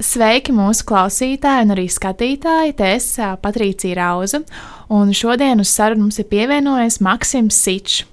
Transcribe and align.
Sveiki, 0.00 0.54
mūsu 0.54 0.84
klausītāji 0.88 1.66
un 1.66 1.72
arī 1.74 1.86
skatītāji! 1.90 2.74
Te 2.78 2.90
es 2.94 3.08
Patricija 3.42 3.96
Rauza, 3.98 4.40
un 4.92 5.10
šodien 5.16 5.60
uz 5.60 5.72
sarunu 5.74 6.06
mums 6.06 6.20
ir 6.22 6.28
pievienojies 6.30 7.00
Maksims 7.04 7.58
Sičs. 7.60 8.04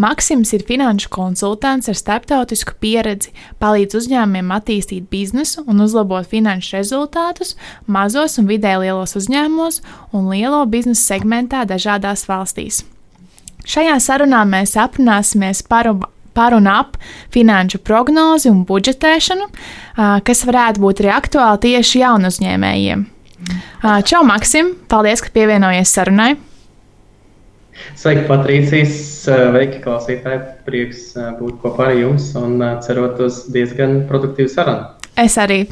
Maksims 0.00 0.54
ir 0.56 0.64
finanšu 0.66 1.10
konsultants 1.12 1.90
ar 1.90 1.98
starptautisku 1.98 2.74
pieredzi, 2.80 3.34
palīdz 3.60 3.98
uzņēmumiem 3.98 4.54
attīstīt 4.56 5.10
biznesu 5.12 5.66
un 5.68 5.84
uzlabot 5.84 6.26
finanšu 6.30 6.78
rezultātus 6.78 7.54
mazos 7.84 8.38
un 8.40 8.48
vidē 8.48 8.78
lielos 8.80 9.12
uzņēmumos 9.20 9.82
un 10.16 10.32
lielo 10.32 10.64
biznesa 10.70 11.12
segmentā 11.12 11.66
dažādās 11.68 12.24
valstīs. 12.30 12.82
Šajā 13.68 13.98
sarunā 14.02 14.42
mēs 14.48 14.78
aprunāsimies 14.80 15.60
par, 15.68 15.92
par 16.36 16.56
un 16.56 16.68
ap 16.70 16.96
finanšu 17.34 17.82
prognozi 17.86 18.50
un 18.52 18.62
budžetēšanu, 18.68 19.48
kas 20.26 20.44
varētu 20.48 20.82
būt 20.82 21.02
arī 21.02 21.12
aktuāli 21.16 21.64
tieši 21.66 22.04
jaunu 22.04 22.32
uzņēmējiem. 22.32 23.04
Čau, 24.06 24.22
Maksim! 24.26 24.74
Paldies, 24.88 25.24
ka 25.24 25.32
pievienojies 25.34 25.92
sarunai! 25.92 26.32
Sveiki, 27.98 28.24
Patrīcijas! 28.28 28.96
Sveiki, 29.26 29.82
klausītāji! 29.82 30.42
Prieks 30.66 31.12
būt 31.40 31.58
kopā 31.62 31.90
ar 31.90 31.96
jums 31.98 32.30
un 32.38 32.60
cerot 32.84 33.20
uz 33.26 33.44
diezgan 33.52 34.04
produktīvu 34.10 34.52
sarunu. 34.52 34.90
Es 35.18 35.34
arī. 35.36 35.66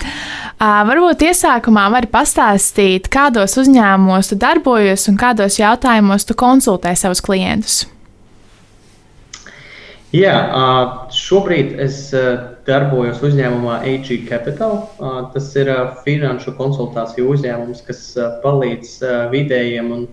Uh, 0.60 0.82
varbūt 0.84 1.22
iesākumā 1.30 1.86
vari 1.94 2.10
pastāstīt, 2.12 3.08
kādos 3.12 3.56
uzņēmumos 3.62 4.28
tu 4.28 4.36
darbojies 4.36 5.06
un 5.08 5.16
kādos 5.20 5.56
jautājumos 5.56 6.28
tu 6.28 6.36
konsultē 6.36 6.92
savus 6.98 7.24
klientus. 7.24 7.86
Jā, 10.10 10.34
šobrīd 11.14 11.76
es 11.78 12.08
darbojos 12.66 13.20
uzņēmumā 13.22 13.76
AG 13.86 14.08
Capital. 14.26 14.80
Tas 15.30 15.52
ir 15.54 15.70
finanšu 16.02 16.56
konsultāciju 16.58 17.28
uzņēmums, 17.30 17.84
kas 17.86 18.00
palīdz 18.42 18.96
vidējiem 19.30 19.92
un 19.94 20.08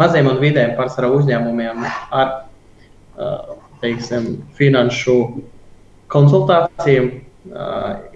maziem 0.00 0.30
un 0.30 0.40
vidējiem 0.40 0.72
pārsvarā 0.78 1.10
uzņēmumiem 1.18 1.84
ar 1.84 2.32
teiksim, 3.82 4.38
finanšu 4.56 5.18
konsultācijām, 6.12 7.10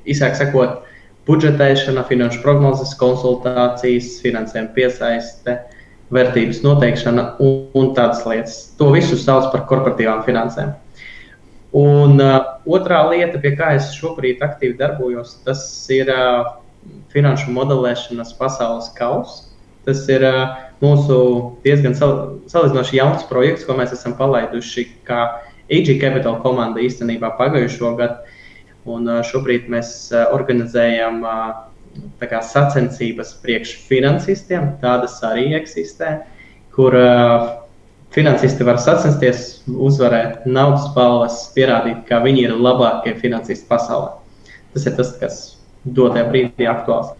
īsāk 0.08 0.38
sakot, 0.40 0.86
budžetēšana, 1.28 2.06
finanšu 2.08 2.40
prognozes, 2.44 2.94
konsultācijas, 3.00 4.14
finansējuma 4.24 4.72
piesaiste, 4.76 5.58
vērtības 6.14 6.62
noteikšana 6.64 7.28
un, 7.42 7.54
un 7.76 7.92
tādas 7.98 8.24
lietas. 8.24 8.58
To 8.80 8.92
visu 8.94 9.18
sauc 9.20 9.50
par 9.52 9.66
korporatīvām 9.68 10.22
finansēm. 10.24 10.76
Un 11.74 12.20
uh, 12.22 12.36
otrā 12.66 13.00
lieta, 13.10 13.40
pie 13.42 13.56
kā 13.58 13.72
es 13.76 13.90
šobrīd 13.96 14.44
aktīvi 14.44 14.76
darbojos, 14.78 15.36
tas 15.46 15.60
ir 15.92 16.10
uh, 16.12 16.54
finanšu 17.12 17.50
modelēšanas 17.54 18.36
pasaules 18.38 18.92
kausa. 18.96 19.48
Tas 19.86 20.04
ir 20.10 20.22
uh, 20.26 20.54
mūsu 20.82 21.18
diezgan 21.64 21.94
sal 21.98 22.14
salīdzinoši 22.50 23.00
jauns 23.00 23.26
projekts, 23.30 23.66
ko 23.66 23.76
mēs 23.78 23.94
esam 23.96 24.14
palaiduši 24.18 24.86
kā 25.06 25.20
AG 25.66 25.90
Capital 26.00 26.38
komanda 26.44 26.82
īstenībā 26.82 27.34
pagājušo 27.38 27.94
gadu. 27.98 28.34
Un 28.86 29.08
šobrīd 29.26 29.66
mēs 29.66 30.12
organizējam 30.14 31.24
kā, 32.22 32.38
sacensības 32.38 33.32
priekš 33.42 33.72
finansistiem, 33.88 34.76
tādas 34.78 35.16
arī 35.26 35.48
eksistē, 35.58 36.20
kur 36.76 36.94
finansisti 38.14 38.64
var 38.64 38.78
sacensties, 38.80 39.62
uzvarēt 39.66 40.46
naudas 40.46 40.86
balvas, 40.94 41.40
pierādīt, 41.56 42.04
ka 42.08 42.22
viņi 42.24 42.46
ir 42.48 42.56
labākie 42.56 43.16
finansisti 43.20 43.68
pasaulē. 43.68 44.14
Tas 44.74 44.86
ir 44.86 44.96
tas, 44.98 45.14
kas 45.20 45.38
dotajā 45.84 46.26
brīdī 46.30 46.68
aktuāls. 46.68 47.14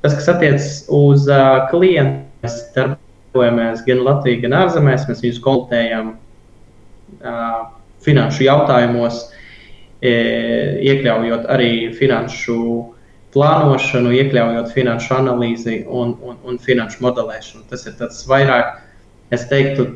Tas, 0.00 0.16
kas 0.16 0.28
attiecas 0.32 0.68
uz 0.96 1.26
uh, 1.28 1.68
klientu 1.70 2.30
Mēs 2.40 2.56
darbojamies 2.72 3.82
gan 3.84 4.00
Latvijā, 4.06 4.40
gan 4.46 4.56
ārzemēs. 4.62 5.04
Mēs 5.08 5.20
viņus 5.24 5.42
konsultējam 5.44 6.14
uh, 6.14 7.58
finanšu 8.00 8.46
jautājumos, 8.46 9.26
e, 10.00 10.12
iekļaujot 10.88 11.44
arī 11.52 11.72
finanšu 11.98 12.56
plānošanu, 13.34 14.14
iekļaujot 14.16 14.70
finanšu 14.72 15.12
analīzi 15.18 15.82
un, 15.84 16.14
un, 16.24 16.38
un 16.48 16.56
finanšu 16.64 17.04
modelēšanu. 17.04 17.66
Tas 17.68 17.84
ir 17.84 17.98
tāds 17.98 18.24
vairāk, 18.30 18.78
es 19.36 19.44
teiktu, 19.52 19.90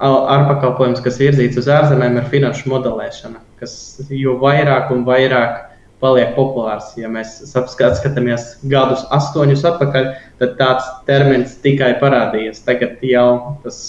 ārpakalpojums, 0.00 1.02
kas 1.04 1.18
virzīts 1.20 1.60
uz 1.60 1.68
ārzemēm, 1.68 2.16
ir 2.20 2.28
finanšu 2.32 2.70
modelēšana, 2.72 3.40
kas 3.60 3.74
jo 4.08 4.36
vairāk 4.40 4.92
un 4.94 5.04
vairāk 5.08 5.66
paliek 6.00 6.32
populārs. 6.36 6.94
Ja 6.96 7.10
mēs 7.12 7.40
skatāmies 7.44 8.54
gadus 8.72 9.04
astoņus 9.12 9.66
atpakaļ, 9.72 10.12
tad 10.40 10.56
tāds 10.60 10.88
termins 11.08 11.58
tikai 11.64 11.92
parādījies. 12.00 12.64
Tagad 12.64 13.04
jau 13.04 13.58
tas 13.64 13.82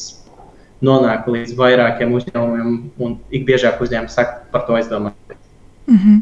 nonāk 0.84 1.30
līdz 1.30 1.56
vairākiem 1.58 2.12
uzņēmumiem, 2.18 2.76
un 3.00 3.16
ik 3.32 3.46
biežāk 3.48 3.80
uzņēmumi 3.84 4.12
saka 4.12 4.42
par 4.52 4.68
to 4.68 4.76
aizdomāt. 4.76 5.38
Mm 5.88 5.98
-hmm. 5.98 6.22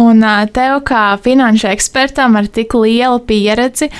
Un 0.00 0.22
tev, 0.54 0.78
kā 0.88 1.02
finanšu 1.20 1.68
ekspertam 1.74 2.38
ar 2.40 2.46
tik 2.48 2.72
lielu 2.78 3.20
pieredzi, 3.28 3.90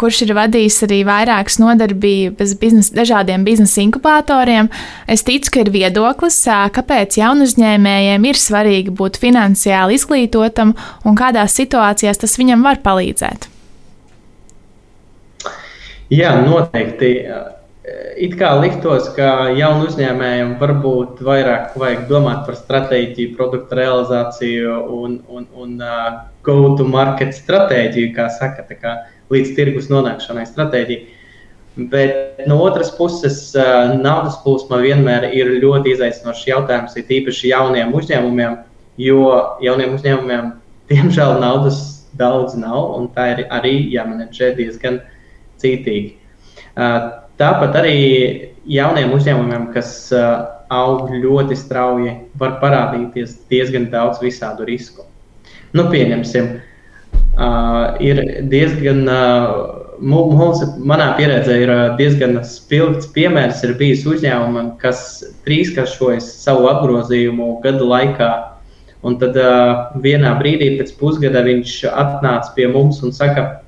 kurš 0.00 0.22
ir 0.24 0.34
vadījis 0.38 0.78
arī 0.86 1.02
vairākas 1.04 1.58
nodarbības 1.60 2.54
biznes, 2.60 2.88
dažādiem 2.94 3.44
biznesa 3.44 3.82
inkubatoriem, 3.84 4.70
es 5.10 5.24
ticu, 5.26 5.52
ka 5.52 5.64
ir 5.64 5.72
viedoklis, 5.74 6.38
kāpēc 6.48 7.18
jaunu 7.20 7.44
uzņēmējiem 7.48 8.28
ir 8.30 8.40
svarīgi 8.40 8.94
būt 8.96 9.20
finansiāli 9.20 9.98
izglītotam 9.98 10.72
un 11.04 11.18
kādās 11.18 11.58
situācijās 11.60 12.24
tas 12.24 12.38
viņam 12.40 12.64
var 12.64 12.80
palīdzēt. 12.84 13.50
Jā, 16.14 16.34
noteikti 16.46 17.10
it 18.16 18.36
kā 18.40 18.50
liktos, 18.62 19.10
ka 19.16 19.50
jaunu 19.52 19.88
uzņēmējiem 19.90 20.54
varbūt 20.60 21.20
vairāk 21.24 21.74
vajag 21.80 22.06
domāt 22.08 22.46
par 22.46 22.56
stratēģiju, 22.56 23.34
produktu 23.36 23.76
realizāciju 23.76 24.78
un, 24.94 25.18
un, 25.28 25.44
un 25.60 25.74
uh, 25.84 26.22
go-to-market 26.46 27.34
stratēģiju, 27.36 28.14
kā 28.16 28.30
saka, 28.32 28.64
kā 28.80 28.94
līdz 29.32 29.52
tirgus 29.58 29.90
nonākšanai 29.92 30.46
stratēģija. 30.48 31.20
Bet 31.90 32.44
no 32.48 32.60
otras 32.64 32.92
puses, 32.96 33.50
uh, 33.58 33.92
naudas 33.98 34.38
plūsma 34.44 34.80
vienmēr 34.84 35.28
ir 35.36 35.52
ļoti 35.60 35.92
izaicinošs 35.96 36.46
jautājums, 36.48 36.96
ir 36.96 37.16
īpaši 37.18 37.52
jauniem 37.52 37.92
uzņēmumiem, 37.98 38.60
jo 39.04 39.26
jauniem 39.64 39.98
uzņēmumiem, 39.98 40.54
diemžēl, 40.92 41.36
naudas 41.42 41.82
daudz 42.16 42.56
nav, 42.56 42.94
un 42.96 43.10
tā 43.12 43.32
ir 43.34 43.44
arī 43.52 43.76
jāmenedžē 43.92 44.54
diezgan 44.56 45.02
cītīgi. 45.60 46.14
Uh, 47.34 47.40
Tāpat 47.40 47.74
arī 47.80 47.94
jauniem 48.70 49.10
uzņēmumiem, 49.16 49.70
kas 49.74 49.88
uh, 50.14 50.44
aug 50.70 51.08
ļoti 51.10 51.56
strauji, 51.58 52.12
var 52.38 52.60
parādīties 52.60 53.40
diezgan 53.50 53.88
daudz 53.90 54.20
visādu 54.22 54.66
risku. 54.68 55.02
Nu, 55.74 55.88
pieņemsim, 55.90 56.52
uh, 56.54 57.96
ir 57.98 58.22
diezgan, 58.52 59.02
uh, 59.10 59.98
mums, 59.98 60.62
manā 60.78 61.10
pieredzē, 61.18 61.58
ir 61.64 61.74
diezgan 61.98 62.38
spilgts 62.46 63.10
piemērs. 63.16 63.64
Ir 63.66 63.74
bijis 63.82 64.06
uzņēmumam, 64.06 64.76
kas 64.78 65.24
trīskāršojas 65.48 66.30
savu 66.44 66.70
apgrozījumu 66.70 67.56
gadu 67.66 67.90
laikā. 67.90 68.30
Un 69.04 69.18
tad 69.18 69.34
uh, 69.42 69.90
vienā 70.06 70.36
brīdī, 70.38 70.76
pēc 70.78 70.94
pusgada, 71.02 71.42
viņš 71.50 71.80
atnāca 71.90 72.54
pie 72.54 72.70
mums 72.70 73.02
un 73.02 73.10
saka, 73.12 73.63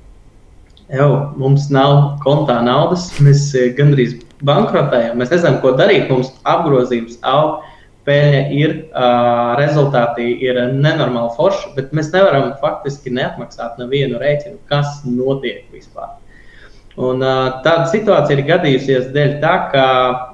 jau 0.93 1.09
mums 1.39 1.67
nav 1.73 2.19
kontā 2.23 2.59
naudas, 2.65 3.09
mēs 3.23 3.49
eh, 3.57 3.71
gandrīz 3.77 4.17
bankrotējam, 4.47 5.17
mēs 5.19 5.33
nezinām, 5.33 5.59
ko 5.63 5.73
darīt. 5.79 6.11
Mums 6.11 6.31
apgrozījums 6.47 7.17
aug, 7.27 7.65
peļņa 8.07 8.43
ir, 8.55 8.73
uh, 8.95 9.57
rezultāti 9.59 10.29
ir 10.45 10.59
nenormāli 10.71 11.33
forši, 11.35 11.73
bet 11.75 11.89
mēs 11.97 12.13
nevaram 12.13 12.53
faktiski 12.61 13.11
neatmaksāt 13.11 13.81
nevienu 13.81 14.21
rēķinu, 14.21 14.61
kas 14.71 15.01
notiek 15.03 15.65
vispār. 15.75 16.13
Un, 16.95 17.19
uh, 17.19 17.57
tāda 17.65 17.89
situācija 17.91 18.37
ir 18.37 18.45
gadījusies 18.47 19.11
dēļ 19.15 19.35
tā, 19.43 19.53
ka 19.73 19.85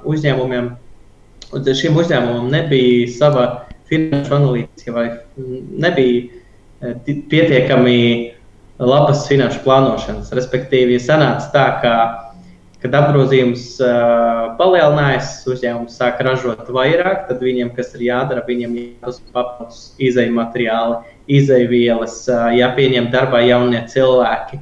uzņēmumiem, 0.05 0.69
šim 1.81 1.97
uzņēmumam 2.03 2.53
nebija 2.53 3.09
sava 3.15 3.47
finanšu 3.89 4.37
analītiska 4.37 4.93
vai 4.93 5.07
nebija 5.83 6.93
pietiekami 7.31 7.97
labas 8.87 9.27
finanšu 9.29 9.63
plānošanas. 9.65 10.31
Respektīvi, 10.35 10.99
sanāca 11.01 11.49
tā, 11.53 11.63
ka, 11.83 11.93
kad 12.83 12.97
apgrozījums 12.99 13.65
uh, 13.83 14.53
palielinājās, 14.59 15.41
uzņēmums 15.49 15.97
sāk 15.99 16.21
ražot 16.25 16.69
vairāk, 16.73 17.25
tad 17.29 17.41
viņiem, 17.43 17.73
kas 17.77 17.93
ir 17.97 18.07
jādara, 18.09 18.43
viņiem 18.47 18.77
jāuzsver 18.79 19.33
papildus 19.35 19.81
izēju 20.03 20.35
materiāli, 20.37 20.99
izēju 21.39 21.71
vielas, 21.71 22.21
uh, 22.31 22.49
jāpieņem 22.57 23.09
darbā 23.13 23.43
jaunie 23.47 23.83
cilvēki, 23.91 24.61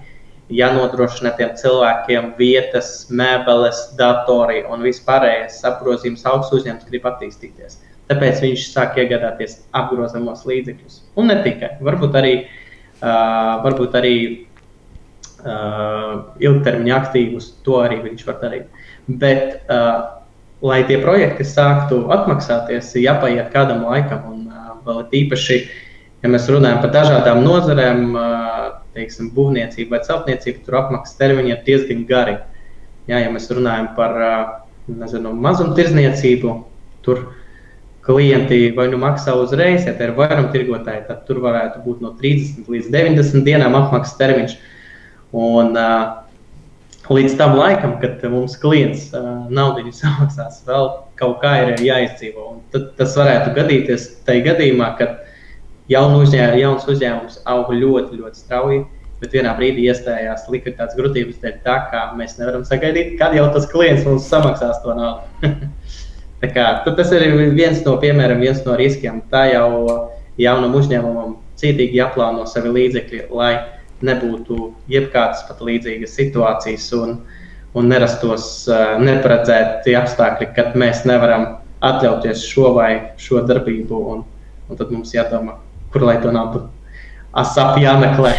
jānodrošina 0.52 1.32
tiem 1.38 1.54
cilvēkiem 1.60 2.34
vietas, 2.40 3.06
mēbeles, 3.10 3.86
datori 4.00 4.66
un 4.68 4.84
vispārējais 4.84 5.62
apgrozījums 5.70 6.28
augsts 6.28 6.58
uzņēmums 6.60 6.90
grib 6.90 7.08
attīstīties. 7.08 7.80
Tāpēc 8.12 8.42
viņš 8.44 8.66
sāk 8.74 8.98
iegādāties 9.00 9.62
apgrozamos 9.78 10.44
līdzekļus. 10.50 10.98
Un 11.16 11.32
ne 11.32 11.38
tikai. 11.46 11.78
Varbūt 11.80 12.18
arī, 12.20 12.34
uh, 12.42 12.71
varbūt 13.02 13.98
arī 13.98 14.16
uh, 15.44 16.14
ilgtermiņa 16.42 16.98
aktīvus, 16.98 17.52
to 17.66 17.82
arī 17.82 18.02
viņš 18.06 18.26
var 18.28 18.40
darīt. 18.44 18.84
Bet, 19.08 19.64
uh, 19.68 20.22
lai 20.62 20.84
tie 20.90 21.00
projekti 21.02 21.46
sāktu 21.48 22.04
atmaksāties, 22.14 22.94
ir 22.96 23.08
jāpaiet 23.08 23.50
kādam 23.54 23.86
laikam. 23.90 24.28
Un 24.30 24.42
vēl 24.86 25.04
īpaši, 25.24 25.58
ja 26.22 26.30
mēs 26.32 26.48
runājam 26.52 26.82
par 26.84 26.94
dažādām 26.94 27.42
nozarēm, 27.46 28.16
teiksim, 28.96 29.32
būvniecību 29.36 29.96
vai 29.96 30.02
celtniecību, 30.06 30.64
tur 30.66 30.80
apmaksas 30.82 31.18
termiņi 31.20 31.54
ir 31.54 31.62
diezgan 31.66 32.06
gari. 32.10 32.38
Jā, 33.10 33.22
ja 33.24 33.30
mēs 33.34 33.50
runājam 33.54 33.92
par 33.98 34.18
nezinu, 34.88 35.34
mazumtirdzniecību, 35.46 36.56
tur 37.06 37.24
klienti 38.06 38.72
vai 38.78 38.88
nu 38.92 38.98
maksā 39.02 39.36
uzreiz, 39.38 39.86
ja 39.86 39.94
tā 39.98 40.10
ir 40.10 40.16
vairumtirgotāji, 40.18 41.06
tad 41.08 41.24
tur 41.28 41.42
varētu 41.44 41.84
būt 41.86 42.02
no 42.04 42.16
30 42.18 42.70
līdz 42.72 42.90
90 42.94 43.46
dienām 43.46 43.78
apmaksas 43.78 44.18
termiņš. 44.20 44.56
Un, 45.38 45.78
līdz 47.12 47.36
tam 47.40 47.58
laikam, 47.60 47.98
kad 48.02 48.24
mums 48.32 48.58
klients 48.62 49.10
naudu 49.54 49.94
samaksās, 50.02 50.62
vēl 50.68 50.90
kaut 51.20 51.42
kā 51.44 51.58
ir 51.64 51.84
jāizdzīvo. 51.86 52.48
Un 52.56 52.64
tad 52.74 52.94
tas 53.00 53.18
varētu 53.20 53.54
gadīties 53.58 54.08
tajā 54.28 54.48
gadījumā, 54.52 54.96
kad 55.02 55.22
jaun 55.92 56.18
uzņēm, 56.22 56.58
jauns 56.62 56.90
uzņēmums 56.90 57.44
aug 57.52 57.72
ļoti, 57.76 58.20
ļoti 58.22 58.44
strauji. 58.44 58.82
Bet 59.22 59.36
vienā 59.38 59.52
brīdī 59.54 59.84
iestājās 59.86 60.48
likviditātes 60.50 60.98
grūtības 60.98 61.36
dēļ, 61.44 61.60
tā 61.62 61.76
kā 61.92 62.08
mēs 62.18 62.40
nevaram 62.40 62.64
sagaidīt, 62.66 63.20
kad 63.20 63.36
jau 63.38 63.44
tas 63.54 63.68
klients 63.70 64.08
mums 64.08 64.26
samaksās 64.26 64.80
to 64.82 64.96
naudu. 64.98 65.46
Kā, 66.42 66.82
tas 66.98 67.12
ir 67.14 67.28
viens 67.54 67.84
no 67.86 68.00
piemēriem, 68.02 68.40
viens 68.42 68.64
no 68.66 68.74
riskiem. 68.80 69.20
Tā 69.30 69.44
jau 69.52 69.68
jaunam 70.42 70.74
uzņēmumam 70.80 71.36
cītīgi 71.62 72.00
jāplāno 72.00 72.48
savi 72.50 72.72
līdzekļi, 72.74 73.28
lai 73.30 73.52
nebūtu 74.02 74.72
jebkādas 74.90 75.44
pat 75.46 75.62
līdzīgas 75.62 76.16
situācijas 76.18 76.88
un, 76.98 77.16
un 77.78 77.90
nerastos 77.94 78.48
uh, 78.72 78.98
neparedzēti 78.98 79.94
apstākļi, 80.00 80.50
kad 80.58 80.74
mēs 80.82 81.06
nevaram 81.06 81.46
atļauties 81.86 82.46
šo 82.50 82.74
vai 82.78 82.92
šo 83.22 83.46
darbību. 83.46 84.04
Un, 84.16 84.26
un 84.70 84.80
tad 84.80 84.90
mums 84.90 85.14
jādomā, 85.14 85.60
kur 85.94 86.10
lai 86.10 86.18
to 86.24 86.34
naudu 86.34 86.66
asapi 87.38 87.86
jāmeklē. 87.86 88.34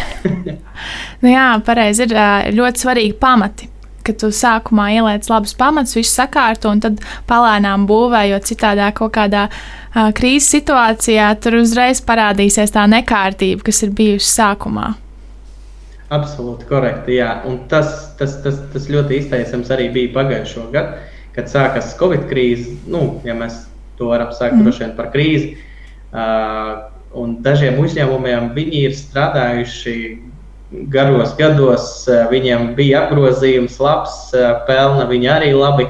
nu 1.23 1.31
jā, 1.31 1.47
pareizi 1.65 2.09
ir 2.09 2.17
ļoti 2.59 2.83
svarīgi 2.83 3.15
pamati 3.21 3.71
ka 4.05 4.15
tu 4.19 4.31
sākumā 4.33 4.89
ieliec 4.95 5.27
labus 5.31 5.55
pamatus, 5.57 5.95
visu 5.97 6.11
sakārto, 6.13 6.71
un 6.73 6.81
tad 6.83 6.99
palēnām 7.29 7.87
būvējot 7.89 8.49
citādā 8.51 8.89
kaut 8.95 9.15
kādā 9.17 9.47
uh, 9.49 10.11
krīzes 10.15 10.51
situācijā, 10.57 11.29
tur 11.43 11.59
uzreiz 11.61 12.03
parādīsies 12.05 12.75
tā 12.75 12.85
nekārtība, 12.91 13.65
kas 13.69 13.83
ir 13.87 13.95
bijusi 13.95 14.29
sākumā. 14.33 14.93
Absolūti 16.13 16.67
korekti. 16.69 17.17
Jā. 17.17 17.39
Un 17.49 17.63
tas, 17.71 18.13
tas, 18.19 18.37
tas, 18.43 18.59
tas 18.73 18.89
ļoti 18.91 19.17
izteicams 19.21 19.71
arī 19.73 19.89
bija 19.93 20.13
pagājušo 20.17 20.67
gadu, 20.73 20.99
kad 21.33 21.49
sākās 21.49 21.95
Covid 21.97 22.27
krīze. 22.29 22.75
Nu, 22.85 23.21
ja 23.25 23.33
mēs 23.37 23.63
to 23.97 24.11
varam 24.11 24.33
saukt 24.35 24.57
mm. 24.57 24.65
droši 24.65 24.85
vien 24.85 24.93
par 24.97 25.09
krīzi. 25.13 25.55
Uh, 26.13 26.91
un 27.17 27.37
dažiem 27.45 27.79
uzņēmumiem 27.81 28.51
viņi 28.53 28.83
ir 28.87 28.95
strādājuši 28.97 29.95
garos 30.73 31.35
gados 31.37 32.07
eh, 32.09 32.23
viņiem 32.31 32.73
bija 32.77 33.03
apgrozījums, 33.05 33.77
labs, 33.83 34.15
eh, 34.37 34.49
pelna 34.67 35.05
viņi 35.09 35.29
arī 35.31 35.51
labi. 35.55 35.87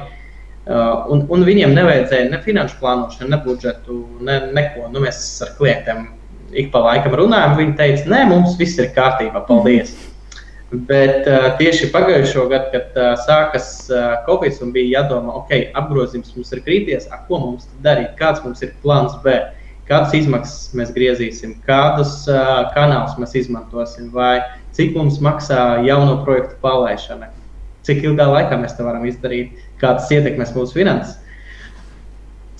Eh, 0.64 1.10
un, 1.12 1.24
un 1.28 1.44
viņiem 1.46 1.74
nevajadzēja 1.76 2.30
ne 2.32 2.40
finanšu 2.44 2.80
plānošanu, 2.80 3.30
ne 3.32 3.40
budžetu, 3.44 4.00
ne, 4.24 4.40
neko. 4.56 4.88
Nu, 4.92 5.02
mēs 5.04 5.20
ar 5.44 5.54
klientiem 5.58 6.08
ik 6.54 6.70
pa 6.72 6.84
laikam 6.84 7.16
runājam. 7.18 7.56
Viņi 7.60 7.78
teica, 7.80 8.10
nē, 8.12 8.24
mums 8.30 8.58
viss 8.60 8.80
ir 8.80 8.92
kārtībā, 8.96 9.44
paldies. 9.48 9.96
Bet 10.74 11.28
tieši 11.60 11.92
pagājušo 11.92 12.48
gadu, 12.50 12.72
kad 12.72 12.96
uh, 12.98 14.14
Covid 14.26 14.56
un 14.64 14.72
bija 14.74 14.96
jādomā, 14.96 15.36
ok, 15.38 15.52
apgrozījums 15.78 16.32
mums 16.34 16.50
ir 16.50 16.62
krīties, 16.64 17.04
ko 17.28 17.38
mums 17.38 17.68
darīt, 17.84 18.16
kāds 18.18 18.42
mums 18.42 18.64
ir 18.64 18.72
plāns 18.82 19.14
B, 19.22 19.36
kādas 19.86 20.16
izmaksas 20.18 20.72
mēs 20.74 20.90
griezīsim, 20.96 21.54
kādus 21.68 22.24
kanālus 22.74 23.14
mēs 23.22 23.36
izmantosim, 23.44 24.08
vai 24.16 24.40
cik 24.76 24.94
mums 24.98 25.20
maksā 25.22 25.84
jauno 25.86 26.20
projektu 26.26 26.58
palaišana, 26.64 27.30
cik 27.86 28.02
ilgā 28.08 28.26
laikā 28.30 28.58
mēs 28.60 28.76
to 28.78 28.86
varam 28.86 29.04
izdarīt, 29.08 29.54
kādas 29.82 30.10
ietekmes 30.14 30.54
mūsu 30.56 30.80
finanses. 30.80 31.20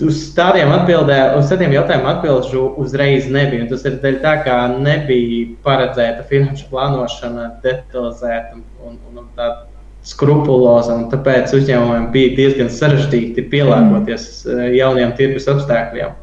Uz 0.03 0.25
tādiem, 0.35 0.73
atbildē, 0.75 1.19
uz 1.39 1.47
tādiem 1.53 1.77
jautājumiem 1.77 2.09
atbildžu 2.17 2.65
uzreiz 2.83 3.29
nebija. 3.31 3.69
Tas 3.71 3.85
ir 3.87 4.01
dēļ 4.03 4.17
tā, 4.25 4.33
ka 4.43 4.57
nebija 4.75 5.53
paredzēta 5.63 6.25
finanšu 6.27 6.67
plānošana, 6.73 7.53
detalizēta 7.63 8.59
un, 8.59 8.65
un, 8.83 8.99
un 9.15 9.29
tāda 9.39 9.69
skrupuloza. 10.05 10.97
Un 10.99 11.07
tāpēc 11.13 11.55
uzņēmumiem 11.57 12.11
bija 12.15 12.35
diezgan 12.41 12.73
sarežģīti 12.75 13.47
pielāgoties 13.53 14.27
mm. 14.49 14.75
jauniem 14.81 15.15
tirgus 15.19 15.47
apstākļiem. 15.55 16.19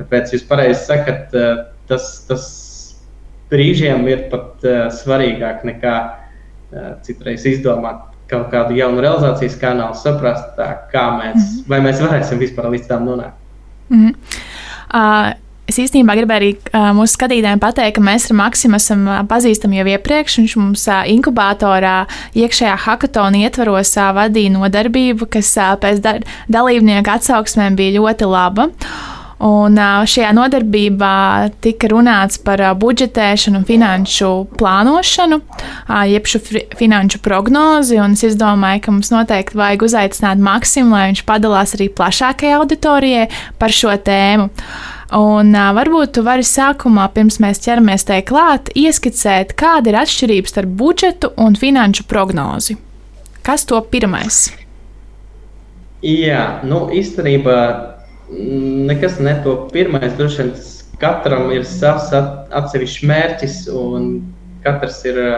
Tāpēc 0.00 0.32
jūs 0.34 0.48
pareizi 0.48 0.80
sakat, 0.88 1.36
eh, 1.36 1.62
tas, 1.92 2.08
tas 2.30 2.48
brīžiem 3.52 4.08
ir 4.10 4.26
pat 4.32 4.64
uh, 4.64 4.86
svarīgāk 4.92 5.66
nekā 5.68 5.94
uh, 6.02 6.88
citreiz 7.06 7.46
izdomāt 7.48 8.08
kaut 8.32 8.48
kādu 8.52 8.76
jaunu 8.78 9.02
realizācijas 9.04 9.58
kanālu, 9.60 9.96
saprast, 9.98 10.54
tā, 10.56 10.70
kā 10.92 11.04
mēs, 11.18 11.36
mm 11.36 11.46
-hmm. 11.46 11.68
vai 11.68 11.80
mēs 11.84 12.00
varēsim 12.00 12.40
vispār 12.40 12.70
līdz 12.72 12.88
tam 12.88 13.06
nonākt. 13.06 13.38
Mm 13.88 14.06
-hmm. 14.06 14.14
uh... 14.94 15.38
Es 15.70 15.78
īstenībā 15.78 16.16
gribēju 16.18 16.40
arī 16.40 16.50
uh, 16.58 16.90
mūsu 16.92 17.14
skatītājiem 17.14 17.60
pateikt, 17.62 17.94
ka 17.96 18.02
mēs 18.04 18.26
ar 18.30 18.36
Maksimu 18.36 18.76
esam 18.76 19.06
uh, 19.06 19.20
pazīstami 19.30 19.78
jau 19.78 19.86
iepriekš. 19.86 20.38
Viņš 20.40 20.56
mums 20.58 20.88
uh, 20.90 21.04
inkubatorā, 21.08 22.06
iekšējā 22.34 22.74
hackathonā 22.76 23.44
ietvaros 23.46 23.94
vadīja 23.96 24.50
nodarbību, 24.52 25.30
kas 25.30 25.54
pēc 25.80 26.02
da 26.04 26.18
dalībnieku 26.48 27.14
atsauksmēm 27.14 27.78
bija 27.78 28.00
ļoti 28.00 28.28
laba. 28.28 28.68
Un 29.42 29.74
šajā 30.06 30.28
nodarbībā 30.36 31.14
tika 31.64 31.88
runāts 31.90 32.38
par 32.38 32.60
budžetēšanu 32.78 33.64
finanšu 33.66 34.28
plānošanu, 34.54 35.40
jeb 36.06 36.28
šo 36.30 36.38
finanšu 36.78 37.18
prognozi. 37.24 37.98
Es 37.98 38.38
domāju, 38.38 38.84
ka 38.84 38.94
mums 38.94 39.10
noteikti 39.10 39.58
vajag 39.58 39.82
uzaicināt 39.88 40.38
Maksimu, 40.38 40.94
lai 40.94 41.08
viņš 41.10 41.24
padalās 41.26 41.74
arī 41.74 41.88
plašākajai 41.90 42.54
auditorijai 42.60 43.26
par 43.58 43.74
šo 43.74 43.96
tēmu. 43.98 44.46
Un 45.18 45.50
varbūt 45.52 46.14
tu 46.16 46.22
vari 46.24 46.46
sākumā, 46.46 47.08
pirms 47.12 47.40
mēs 47.42 47.60
ķeramies 47.66 48.06
te 48.08 48.22
klāt, 48.24 48.70
ieskicēt, 48.78 49.56
kāda 49.58 49.90
ir 49.90 49.98
atšķirība 50.04 50.48
starp 50.48 50.70
budžetu 50.78 51.34
un 51.36 51.58
finanšu 51.58 52.06
prognozi. 52.08 52.78
Kas 53.42 53.66
to 53.66 53.82
pirmais? 53.90 54.46
Jā, 56.02 56.62
nu 56.62 56.86
īstenībā 56.94 57.58
nekas 58.32 59.18
neto. 59.20 59.68
Pirmais, 59.72 60.14
droši 60.18 60.42
vien, 60.42 60.52
katram 61.02 61.50
ir 61.54 61.66
savs 61.68 62.12
atsevišķs 62.14 63.06
mērķis, 63.10 63.58
un 63.74 64.08
katrs 64.64 65.00
ir 65.08 65.18
uh, 65.20 65.36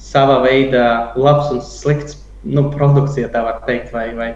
sava 0.00 0.40
veida 0.44 1.12
labs 1.16 1.50
un 1.52 1.62
slikts 1.64 2.20
nu, 2.46 2.68
produkcija, 2.72 3.30
tā 3.32 3.42
var 3.44 3.62
teikt, 3.66 3.92
vai, 3.94 4.10
vai, 4.16 4.30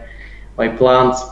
vai 0.59 0.71
plāns. 0.79 1.23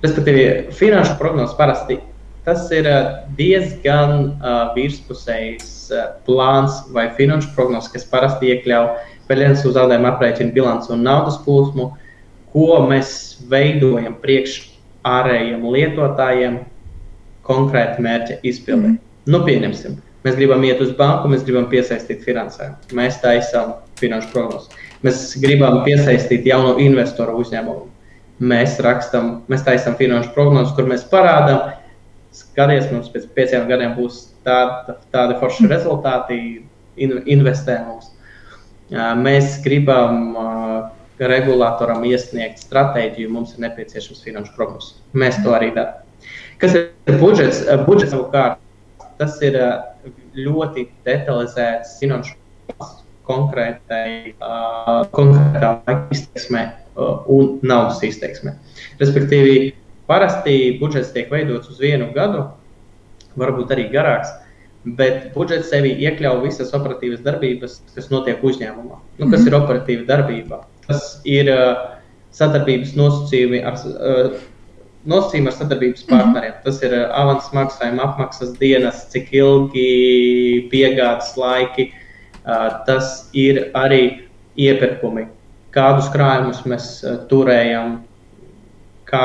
Respektīvi, 0.00 0.72
finanšu 0.72 1.18
prognozes 1.20 1.58
parasti 1.58 2.00
tas 2.46 2.70
ir 2.72 2.86
uh, 2.88 3.20
diezgan 3.36 4.14
uh, 4.40 4.70
virspusējs 4.74 5.90
uh, 5.92 6.06
plāns 6.24 6.80
vai 6.94 7.10
finanšu 7.18 7.52
prognozes, 7.56 7.92
kas 7.92 8.08
parasti 8.08 8.54
iekļauj 8.54 8.94
peļņas 9.28 9.66
uz 9.68 9.76
zaudējumu 9.76 10.08
aprēķinu 10.10 10.54
bilanci 10.56 10.90
un 10.94 11.04
naudas 11.06 11.36
plūsmu, 11.44 11.90
ko 12.50 12.80
mēs 12.90 13.12
veidojam 13.52 14.16
priekš 14.24 14.56
ārējiem 15.06 15.64
lietotājiem 15.74 16.60
konkrēti 17.46 18.04
mērķa 18.04 18.38
izpildē. 18.46 18.94
Mm. 18.94 18.98
Nu, 19.30 19.42
pieņemsim, 19.46 19.96
mēs 20.24 20.36
gribam 20.38 20.64
iet 20.66 20.80
uz 20.84 20.92
banku, 20.96 21.30
mēs 21.32 21.44
gribam 21.46 21.68
piesaistīt 21.72 22.24
finansējumu. 22.26 22.92
Mēs 22.96 23.20
taisām 23.22 23.74
finanšu 24.00 24.32
prognozes. 24.34 24.86
Mēs 25.04 25.24
gribam 25.40 25.80
piesaistīt 25.86 26.48
jaunu 26.48 26.76
investoru 26.82 27.38
uzņēmumu. 27.40 27.88
Mēs 28.50 28.78
rakstām, 28.84 29.32
mēs 29.52 29.64
taisām 29.66 29.96
finanšu 29.98 30.32
prognozes, 30.36 30.72
kur 30.76 30.88
mēs 30.88 31.04
parādām, 31.08 31.74
skaties, 32.32 32.88
mums 32.92 33.10
pēc 33.12 33.26
pieciem 33.36 33.66
gadiem 33.68 33.96
būs 33.98 34.30
tāda, 34.46 34.96
tāda 35.12 35.36
forša 35.40 35.66
mm. 35.66 35.72
rezultāti, 35.74 36.40
investē 37.00 37.80
mums. 37.86 38.12
Mēs 38.90 39.60
gribam 39.64 40.34
regulātoram 41.20 42.04
iesniegt 42.08 42.62
stratēģiju, 42.64 43.30
mums 43.32 43.54
ir 43.54 43.66
nepieciešams 43.66 44.22
finanšu 44.24 44.54
prognozes. 44.56 44.96
Mēs 45.12 45.40
to 45.44 45.52
arī 45.56 45.70
darām. 45.76 46.06
Kas 46.60 46.76
ir 46.76 47.20
budžets? 47.20 47.62
Budžets 47.86 48.12
savukārt 48.14 48.60
tas 49.20 49.36
ir 49.44 49.56
ļoti 50.36 50.86
detalizēts 51.04 51.98
finanšu 52.00 52.36
konkrētai, 53.30 54.34
uh, 54.40 55.04
konkrētā 55.14 55.74
laika 55.86 56.16
izteiksmē 56.16 56.62
uh, 56.66 57.26
un 57.30 57.58
naudas 57.62 58.00
izteiksmē. 58.06 58.56
Respektīvi, 59.00 59.74
parasti 60.10 60.56
budžets 60.80 61.12
tiek 61.14 61.30
veidots 61.32 61.70
uz 61.70 61.78
vienu 61.82 62.10
gadu, 62.16 62.48
varbūt 63.38 63.76
arī 63.76 63.90
garāks. 63.92 64.32
Bet 64.96 65.34
budžets 65.34 65.68
sevi 65.68 65.92
iekļauj 66.06 66.40
visas 66.46 66.72
operatīvas 66.76 67.20
darbības, 67.20 67.82
kas 67.94 68.08
notiek 68.08 68.40
uzņēmumā. 68.40 68.96
Nu, 69.18 69.26
kas 69.28 69.42
mm 69.42 69.44
-hmm. 69.44 69.48
ir 69.48 69.56
operatīva 69.58 70.06
darbība? 70.08 70.62
Tas 70.90 71.04
ir 71.28 71.50
uh, 71.52 71.98
sadarbības 72.34 72.96
nosacījumi 72.98 73.62
ar, 73.66 73.78
uh, 73.90 74.40
nosacījumi 75.10 75.50
ar 75.50 75.56
sadarbības 75.56 76.04
mhm. 76.06 76.10
partneriem. 76.16 76.58
Tas 76.66 76.82
ir 76.86 76.96
uh, 76.96 77.06
avans 77.22 77.50
maksājuma 77.56 78.06
apmaksas 78.08 78.54
dienas, 78.58 79.06
cik 79.14 79.32
ilgi 79.40 79.88
piegādes 80.72 81.34
laiki. 81.40 81.90
Tas 82.86 83.28
ir 83.36 83.58
arī 83.76 84.24
iepirkumi, 84.58 85.26
kādus 85.76 86.06
krājumus 86.10 86.62
mēs 86.66 86.86
turējam, 87.28 87.98
kā, 89.06 89.20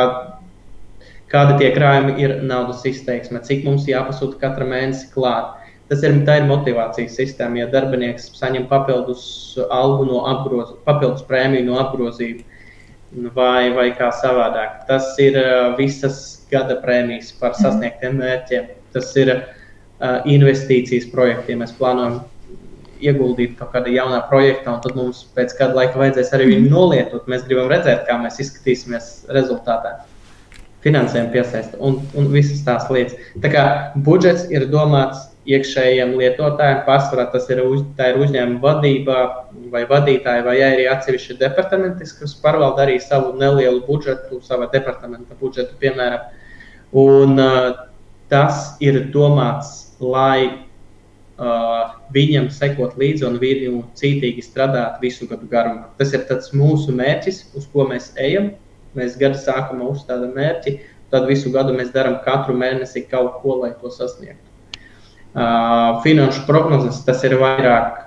kāda 1.31 1.55
tie 1.61 1.69
krājumi 1.73 2.17
ir 2.21 2.33
naudas 2.43 2.83
izteiksme, 2.85 3.39
cik 3.47 3.63
mums 3.65 3.87
jāpasūta 3.89 4.37
katra 4.43 4.67
mēnesi 4.67 5.07
klāt. 5.15 5.55
Tas 5.89 6.01
ir, 6.01 6.15
ir 6.17 6.47
motivācijas 6.49 7.13
sistēma. 7.19 7.59
Ja 7.61 7.69
darbinieks 7.69 8.31
saņem 8.39 8.65
papildus 8.71 9.25
algu 9.69 10.07
no 10.09 10.23
apgrozījuma, 10.31 10.81
papildus 10.87 11.25
prēmiju 11.27 11.67
no 11.67 11.77
apgrozījuma 11.83 13.29
vai, 13.35 13.69
vai 13.75 13.89
kā 13.95 14.09
savādāk, 14.17 14.81
tas 14.89 15.13
ir 15.21 15.37
visas 15.77 16.47
gada 16.51 16.79
prēmijas 16.81 17.35
par 17.39 17.53
mhm. 17.53 17.61
sasniegtiem 17.61 18.17
mērķiem. 18.21 18.71
Tas 18.95 19.11
ir 19.19 19.33
uh, 19.35 19.43
investīcijas 20.29 21.05
projektiem. 21.11 21.61
Mēs 21.61 21.75
plānojam 21.77 22.23
ieguldīt 23.03 23.57
kaut 23.59 23.73
kādā 23.75 23.91
jaunā 23.91 24.21
projektā, 24.29 24.71
un 24.71 24.81
tad 24.81 24.95
mums 24.97 25.25
pēc 25.35 25.53
kāda 25.59 25.77
laika 25.81 25.99
vajadzēs 26.01 26.33
arī 26.33 26.49
viņu 26.49 26.65
mhm. 26.65 26.73
nolietot. 26.73 27.29
Mēs 27.29 27.45
gribam 27.45 27.69
redzēt, 27.71 28.07
kā 28.09 28.17
mēs 28.23 28.41
izskatīsimies 28.41 29.13
rezultātā 29.35 29.99
finansējumu 30.85 31.31
piesaista 31.33 31.79
un, 31.81 32.01
un 32.17 32.27
visas 32.33 32.61
tās 32.65 32.85
lietas. 32.93 33.17
Tā 33.41 33.49
kā 33.53 33.63
budžets 34.05 34.45
ir 34.53 34.67
domāts 34.69 35.23
iekšējiem 35.49 36.15
lietotājiem, 36.19 36.81
pārsvarā 36.87 37.27
tas 37.33 37.47
ir, 37.53 37.61
uz, 37.65 37.83
ir 38.01 38.19
uzņēmuma 38.23 38.61
vadība 38.63 39.17
vai 39.73 39.83
vadītāji, 39.89 40.45
vai 40.47 40.55
arī 40.65 40.87
atsevišķi 40.89 41.37
departamenti, 41.41 42.07
kas 42.19 42.35
pārvalda 42.41 42.85
arī 42.85 42.97
savu 43.03 43.35
nelielu 43.39 43.83
budžetu, 43.87 44.41
savu 44.45 44.69
departamenta 44.73 45.37
budžetu, 45.39 45.77
piemēram. 45.81 46.27
Un, 46.95 47.41
tas 48.31 48.75
ir 48.81 49.03
domāts, 49.13 49.71
lai 50.01 50.49
uh, 50.49 51.95
viņam 52.15 52.49
sekot 52.53 52.97
līdzi 52.97 53.27
un 53.27 53.39
viņu 53.41 53.83
cītīgi 53.99 54.43
strādāt 54.45 55.01
visu 55.03 55.29
gadu 55.29 55.49
garumā. 55.51 55.91
Tas 55.99 56.13
ir 56.17 56.25
mūsu 56.57 56.95
mērķis, 56.95 57.43
uz 57.53 57.67
ko 57.73 57.85
mēs 57.91 58.13
ejam, 58.17 58.55
Mēs 58.95 59.17
gada 59.19 59.37
sākumā 59.39 59.89
uzstādām 59.91 60.35
mērķi, 60.37 60.77
tad 61.11 61.27
visu 61.27 61.51
gadu 61.51 61.75
mēs 61.75 61.91
darām 61.95 62.21
katru 62.23 62.55
mēnesi 62.57 63.03
kaut 63.11 63.41
ko, 63.41 63.59
lai 63.63 63.73
to 63.81 63.91
sasniegtu. 63.91 64.54
Finanšu 65.35 66.45
prognozes 66.47 67.01
tas 67.03 67.23
ir 67.27 67.35
vairāk 67.41 68.05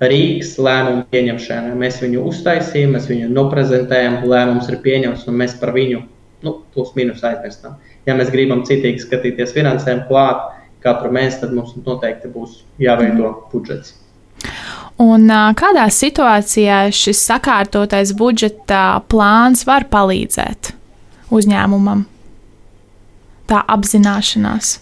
rīks 0.00 0.54
lēmumu 0.56 1.04
pieņemšanai. 1.12 1.74
Mēs 1.76 2.00
viņu 2.00 2.22
uztaisījām, 2.30 2.94
mēs 2.96 3.10
viņu 3.10 3.28
noprezentējam, 3.34 4.22
lēmums 4.24 4.70
ir 4.72 4.80
pieņemts 4.84 5.26
un 5.28 5.36
mēs 5.42 5.58
par 5.60 5.74
viņu 5.76 6.00
nu, 6.46 6.54
plus 6.72 6.94
mīnus 6.96 7.20
aizmirstam. 7.26 7.76
Ja 8.08 8.16
mēs 8.16 8.32
gribam 8.32 8.64
citīgi 8.64 9.04
skatīties 9.04 9.52
finansējumu 9.52 10.08
klāt 10.08 10.46
katru 10.80 11.12
mēnesi, 11.12 11.42
tad 11.42 11.52
mums 11.52 11.76
noteikti 11.76 12.32
būs 12.32 12.62
jāveido 12.80 13.34
budžets. 13.52 13.98
Un 15.00 15.28
kādā 15.56 15.86
situācijā 15.92 16.86
šis 16.92 17.20
sakārtotais 17.28 18.12
budžeta 18.16 19.02
plāns 19.12 19.66
var 19.68 19.84
palīdzēt 19.92 20.72
uzņēmumam? 21.32 22.06
Tā 23.48 23.60
apzināšanās. 23.76 24.78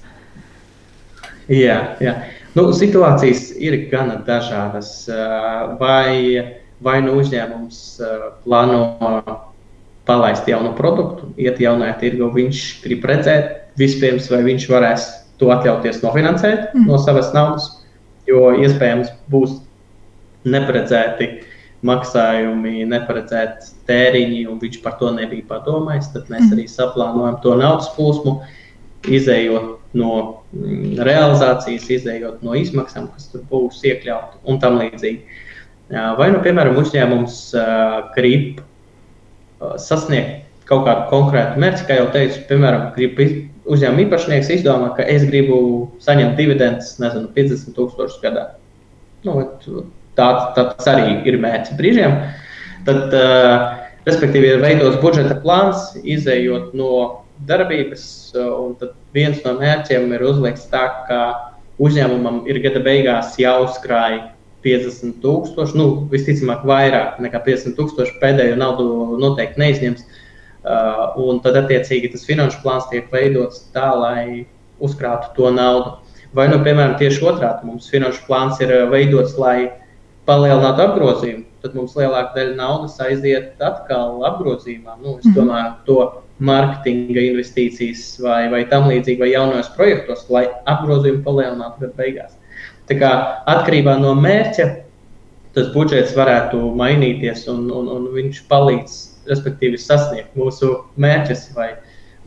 Jā, 1.48 1.78
jā. 2.04 2.14
Nu, 2.56 2.68
situācijas 2.76 3.52
ir 3.56 3.76
gana 3.92 4.18
dažādas. 4.26 4.90
Vai, 5.80 6.42
vai 6.84 6.98
nu 7.04 7.18
uzņēmums 7.22 7.78
plāno 8.44 8.80
palaist 10.08 10.48
jaunu 10.48 10.72
produktu, 10.76 11.30
iet 11.40 11.60
jaunajā 11.60 11.98
tirgu, 12.00 12.30
viņš 12.32 12.62
grib 12.84 13.04
redzēt, 13.08 13.50
vispirms, 13.80 14.30
vai 14.32 14.40
viņš 14.46 14.68
varēs 14.72 15.08
to 15.38 15.52
atļauties 15.54 16.00
nofinansēt 16.02 16.72
mm. 16.72 16.86
no 16.88 16.98
savas 17.00 17.30
naudas, 17.34 17.68
jo 18.28 18.48
iespējams 18.56 19.12
būs 19.30 19.58
neparedzēti 20.48 21.28
maksājumi, 21.86 22.86
neparedzēti 22.90 23.74
tēriņi, 23.86 24.40
un 24.50 24.58
viņš 24.62 24.80
par 24.82 24.96
to 24.98 25.12
nebija 25.14 25.46
padomājis. 25.52 26.10
Tad 26.14 26.32
mēs 26.32 26.48
arī 26.54 26.64
saplānojam 26.70 27.38
to 27.44 27.54
naudas 27.60 27.92
plūsmu, 27.94 28.38
izējot 29.16 29.96
no 29.98 30.14
mm, 30.52 30.98
realizācijas, 31.06 31.88
izējot 31.98 32.42
no 32.46 32.56
izmaksām, 32.58 33.08
kas 33.14 33.30
tur 33.32 33.44
būs 33.50 33.80
iekļautas 33.88 34.42
un 34.48 34.60
tam 34.62 34.80
līdzīgi. 34.82 35.44
Vai 35.88 36.26
nu, 36.34 36.42
piemēram, 36.44 36.76
uzņēmums 36.76 37.36
grib 38.12 38.58
sasniegt 39.80 40.44
kaut 40.68 40.84
kādu 40.84 41.06
konkrētu 41.08 41.60
mērķi, 41.62 41.86
kā 41.88 41.96
jau 41.96 42.08
teicu, 42.12 42.42
piemēram, 42.50 42.90
grib 42.96 43.20
uzņēmuma 43.68 44.04
īpašnieks 44.04 44.50
izdomā, 44.58 44.90
ka 44.96 45.06
es 45.08 45.24
gribu 45.28 45.60
saņemt 46.04 46.36
dividendus, 46.36 46.96
nezinu, 47.00 47.30
50 47.36 47.76
tūkstošus 47.76 48.20
gadā. 48.20 48.44
Nu, 49.24 49.40
tāds, 50.18 50.44
tāds 50.58 50.90
arī 50.92 51.16
ir 51.28 51.38
mērķis 51.40 51.78
brīžiem. 51.78 52.18
Tad, 52.88 53.16
respektīvi, 54.08 54.52
ir 54.52 54.62
veidots 54.64 55.00
budžeta 55.02 55.38
plāns, 55.42 55.90
izējot 56.04 56.76
no 56.76 56.92
darbības, 57.46 58.04
un 58.34 58.74
viens 59.14 59.38
no 59.44 59.54
mērķiem 59.58 60.10
ir 60.16 60.24
uzlikts 60.26 60.66
tā, 60.72 60.84
ka 61.08 61.20
uzņēmumam 61.82 62.42
ir 62.50 62.60
gada 62.64 62.82
beigās 62.82 63.36
jāuzkrāj 63.38 64.18
50 64.66 65.20
tūkstoši, 65.22 65.78
nu, 65.78 65.88
visticamāk, 66.10 66.64
vairāk 66.66 67.20
nekā 67.22 67.40
50 67.46 67.78
tūkstoši 67.78 68.18
pēdējo 68.22 68.56
naudu 68.58 68.88
noteikti 69.22 69.62
neizņems. 69.62 70.06
Uh, 70.68 71.14
un 71.22 71.38
tad, 71.40 71.54
attiecīgi, 71.56 72.10
tas 72.12 72.26
finanšu 72.26 72.58
plāns 72.64 72.88
tiek 72.90 73.06
veidots 73.14 73.68
tā, 73.72 73.92
lai 73.94 74.48
uzkrātu 74.82 75.30
to 75.36 75.52
naudu. 75.54 75.94
Vai, 76.34 76.48
nu, 76.50 76.58
piemēram, 76.64 76.98
tieši 76.98 77.22
otrādi 77.30 77.70
mums 77.70 77.86
finanšu 77.88 78.26
plāns 78.26 78.58
ir 78.60 78.74
veidots, 78.90 79.38
lai 79.40 79.58
uh, 79.68 79.76
palielināt 80.28 80.80
apgrozījumu, 80.84 81.46
tad 81.62 81.74
mums 81.76 81.94
lielāka 81.98 82.36
daļa 82.36 82.56
naudas 82.58 82.96
aiziet 83.02 83.58
atpakaļ 83.58 84.24
apgrozījumā. 84.30 84.96
Nu, 85.02 85.18
es 85.18 85.26
mhm. 85.26 85.36
domāju, 85.36 85.70
to 85.88 85.98
mārketinga 86.48 87.24
investīcijas 87.32 88.04
vai, 88.22 88.42
vai 88.52 88.62
tam 88.70 88.86
līdzīgi, 88.90 89.20
vai 89.22 89.32
jaunajos 89.32 89.72
projektos, 89.76 90.26
lai 90.32 90.46
apgrozījumu 90.70 91.24
palielinātu 91.26 91.82
gadu 91.84 91.98
beigās. 91.98 92.36
Tā 92.88 92.96
kā 93.00 93.10
atkarībā 93.50 93.98
no 94.00 94.14
mērķa 94.16 94.68
tas 95.56 95.70
budžets 95.74 96.14
varētu 96.16 96.60
mainīties 96.78 97.46
un, 97.50 97.66
un, 97.74 97.88
un 97.90 98.10
viņš 98.14 98.44
palīdz, 98.50 98.98
respektīvi, 99.28 99.80
sasniegt 99.80 100.36
mūsu 100.38 100.70
mērķus 101.00 101.48
vai 101.56 101.72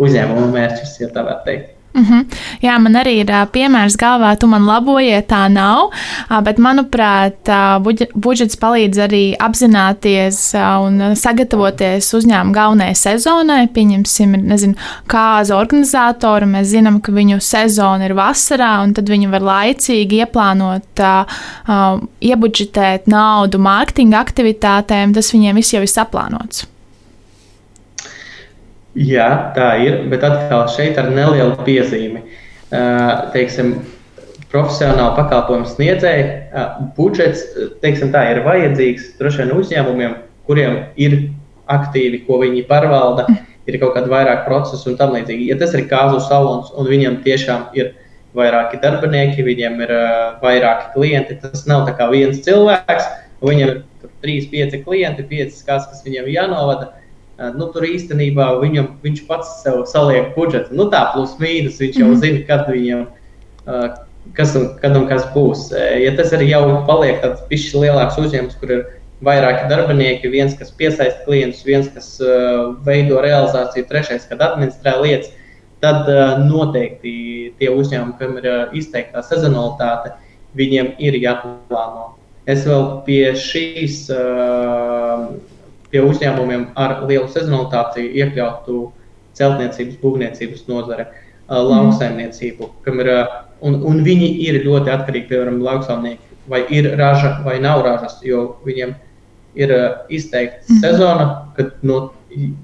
uzņēmuma 0.02 0.50
mērķus, 0.54 0.98
ja 1.02 1.10
tā 1.16 1.24
var 1.26 1.40
teikt. 1.48 1.78
Mm 1.94 2.06
-hmm. 2.06 2.26
Jā, 2.62 2.80
man 2.80 2.94
arī 2.94 3.14
ir 3.20 3.30
uh, 3.30 3.48
piemērs 3.52 3.98
galvā, 3.98 4.38
tu 4.40 4.48
man 4.48 4.64
labojiet, 4.66 5.28
tā 5.28 5.52
nav. 5.52 5.90
Uh, 6.30 6.42
bet, 6.42 6.58
manuprāt, 6.58 7.36
uh, 7.48 8.08
budžets 8.16 8.56
palīdz 8.56 8.98
arī 9.08 9.36
apzināties 9.40 10.56
uh, 10.56 10.88
un 10.88 11.16
sagatavoties 11.16 12.14
uzņēmuma 12.14 12.54
galvenajai 12.54 12.96
sezonai. 12.96 13.68
Pieņemsim, 13.68 14.32
nezinu, 14.32 14.74
kāzu 15.08 15.54
organizatoru. 15.54 16.46
Mēs 16.46 16.72
zinām, 16.72 17.02
ka 17.02 17.12
viņu 17.12 17.40
sezona 17.40 18.06
ir 18.06 18.14
vasarā, 18.14 18.84
un 18.84 18.94
tad 18.94 19.10
viņi 19.10 19.32
var 19.32 19.42
laicīgi 19.42 20.24
ieplānot, 20.24 21.00
uh, 21.00 21.26
uh, 21.68 22.00
iebudžetēt 22.22 23.08
naudu 23.08 23.58
mārketinga 23.58 24.24
aktivitātēm. 24.24 25.14
Tas 25.14 25.34
viņiem 25.34 25.56
viss 25.56 25.74
jau 25.74 25.82
ir 25.82 25.92
saplānots. 25.92 26.72
Jā, 28.98 29.28
tā 29.56 29.72
ir, 29.80 30.02
bet 30.12 30.24
atkal 30.28 30.66
šeit 30.72 30.98
ar 31.00 31.08
nelielu 31.14 31.56
piezīmi. 31.64 32.26
Uh, 32.72 33.30
teiksim, 33.32 33.78
profesionāli 34.52 35.16
pakalpojumu 35.16 35.70
sniedzēji, 35.70 36.26
uh, 36.52 36.82
budžets 36.98 37.46
teiksim, 37.84 38.12
tā, 38.12 38.26
ir 38.34 38.42
vajadzīgs 38.44 39.14
droši 39.20 39.46
vien 39.46 39.54
uzņēmumiem, 39.56 40.18
kuriem 40.48 40.78
ir 41.00 41.18
aktīvi, 41.72 42.24
ko 42.28 42.42
viņi 42.44 42.66
pārvalda, 42.68 43.30
ir 43.68 43.80
kaut 43.80 43.96
kāda 43.96 44.12
vairāk 44.12 44.44
procesu 44.48 44.92
un 44.92 45.00
tam 45.00 45.16
līdzīgi. 45.16 45.48
Ja 45.54 45.60
tas 45.60 45.76
ir 45.78 45.88
kāzu 45.92 46.20
salons 46.28 46.72
un 46.76 46.90
viņam 46.92 47.22
tiešām 47.24 47.70
ir 47.80 47.94
vairāki 48.36 48.80
darbinieki, 48.84 49.48
viņiem 49.48 49.84
ir 49.88 49.96
uh, 49.96 50.12
vairāki 50.44 50.92
klienti, 50.98 51.40
tas 51.40 51.64
nav 51.68 51.86
tā 51.88 51.96
kā 51.96 52.12
viens 52.12 52.44
cilvēks, 52.44 53.08
viņam 53.44 53.72
ir 53.72 53.84
trīs, 54.24 54.52
pieci 54.52 54.84
klienti, 54.84 55.28
piecas 55.28 55.64
kāds, 55.68 55.88
kas 55.92 56.04
viņam 56.04 56.28
jānovada 56.32 56.92
nu, 57.58 57.68
tur 57.74 57.88
īstenībā 57.88 58.48
viņam, 58.62 58.96
viņš 59.04 59.26
pats 59.28 59.62
sev 59.64 59.84
saliek 59.90 60.34
budžetu. 60.36 60.76
Nu, 60.78 60.90
tā 60.94 61.08
plus 61.14 61.38
mīnus 61.42 61.80
viņš 61.82 62.00
jau 62.00 62.10
-hmm. 62.12 62.22
zina, 62.24 62.42
kad 62.48 62.68
viņam, 62.70 63.06
kas 64.38 64.56
un, 64.56 64.68
kad 64.82 64.98
un 64.98 65.08
kas 65.10 65.26
būs. 65.34 65.72
Ja 65.74 66.16
tas 66.18 66.32
ir 66.32 66.46
jau 66.50 66.64
paliek 66.88 67.22
tāds 67.24 67.42
pišķis 67.50 67.80
lielāks 67.82 68.20
uzņēmums, 68.22 68.60
kur 68.60 68.72
ir 68.72 68.84
vairāki 69.26 69.70
darbinieki, 69.70 70.32
viens, 70.34 70.56
kas 70.58 70.74
piesaista 70.74 71.26
klientus, 71.26 71.64
viens, 71.66 71.90
kas 71.94 72.16
uh, 72.24 72.74
veido 72.86 73.22
realizāciju, 73.22 73.86
trešais, 73.90 74.26
kad 74.30 74.42
administrē 74.42 74.96
lietas, 75.02 75.30
tad 75.82 76.10
uh, 76.10 76.40
noteikti 76.42 77.54
tie 77.60 77.70
uzņēmumi, 77.70 78.18
kam 78.18 78.40
ir 78.42 78.50
uh, 78.50 78.64
izteikta 78.78 79.22
sezonalitāte, 79.26 80.16
viņiem 80.58 80.96
ir 81.02 81.20
jāplāno. 81.22 82.12
Es 82.50 82.66
vēl 82.66 82.88
pie 83.06 83.24
šīs, 83.38 84.08
uh, 84.16 85.30
pie 85.92 86.02
uzņēmumiem 86.08 86.72
ar 86.80 87.02
lielu 87.06 87.28
sezonalitāti 87.32 88.08
iekļautu 88.22 88.82
celtniecības, 89.38 90.00
būvniecības 90.02 90.68
nozare, 90.72 91.08
uh, 91.12 91.62
lauksaimniecību, 91.68 92.74
ir 92.92 93.14
Un, 93.62 93.78
un 93.86 94.02
viņi 94.06 94.28
ir 94.48 94.64
ļoti 94.66 94.90
atkarīgi, 94.90 95.28
piemēram, 95.30 95.60
lauksaimnieki, 95.62 96.38
vai 96.50 96.64
ir 96.74 96.88
raža 96.98 97.36
vai 97.46 97.60
nav 97.62 97.84
ražas, 97.86 98.18
jo 98.26 98.56
viņiem 98.66 98.96
ir 99.62 99.74
izteikta 100.10 100.66
mm. 100.66 100.80
sezona, 100.82 101.28
kad 101.58 101.76
no, 101.86 102.00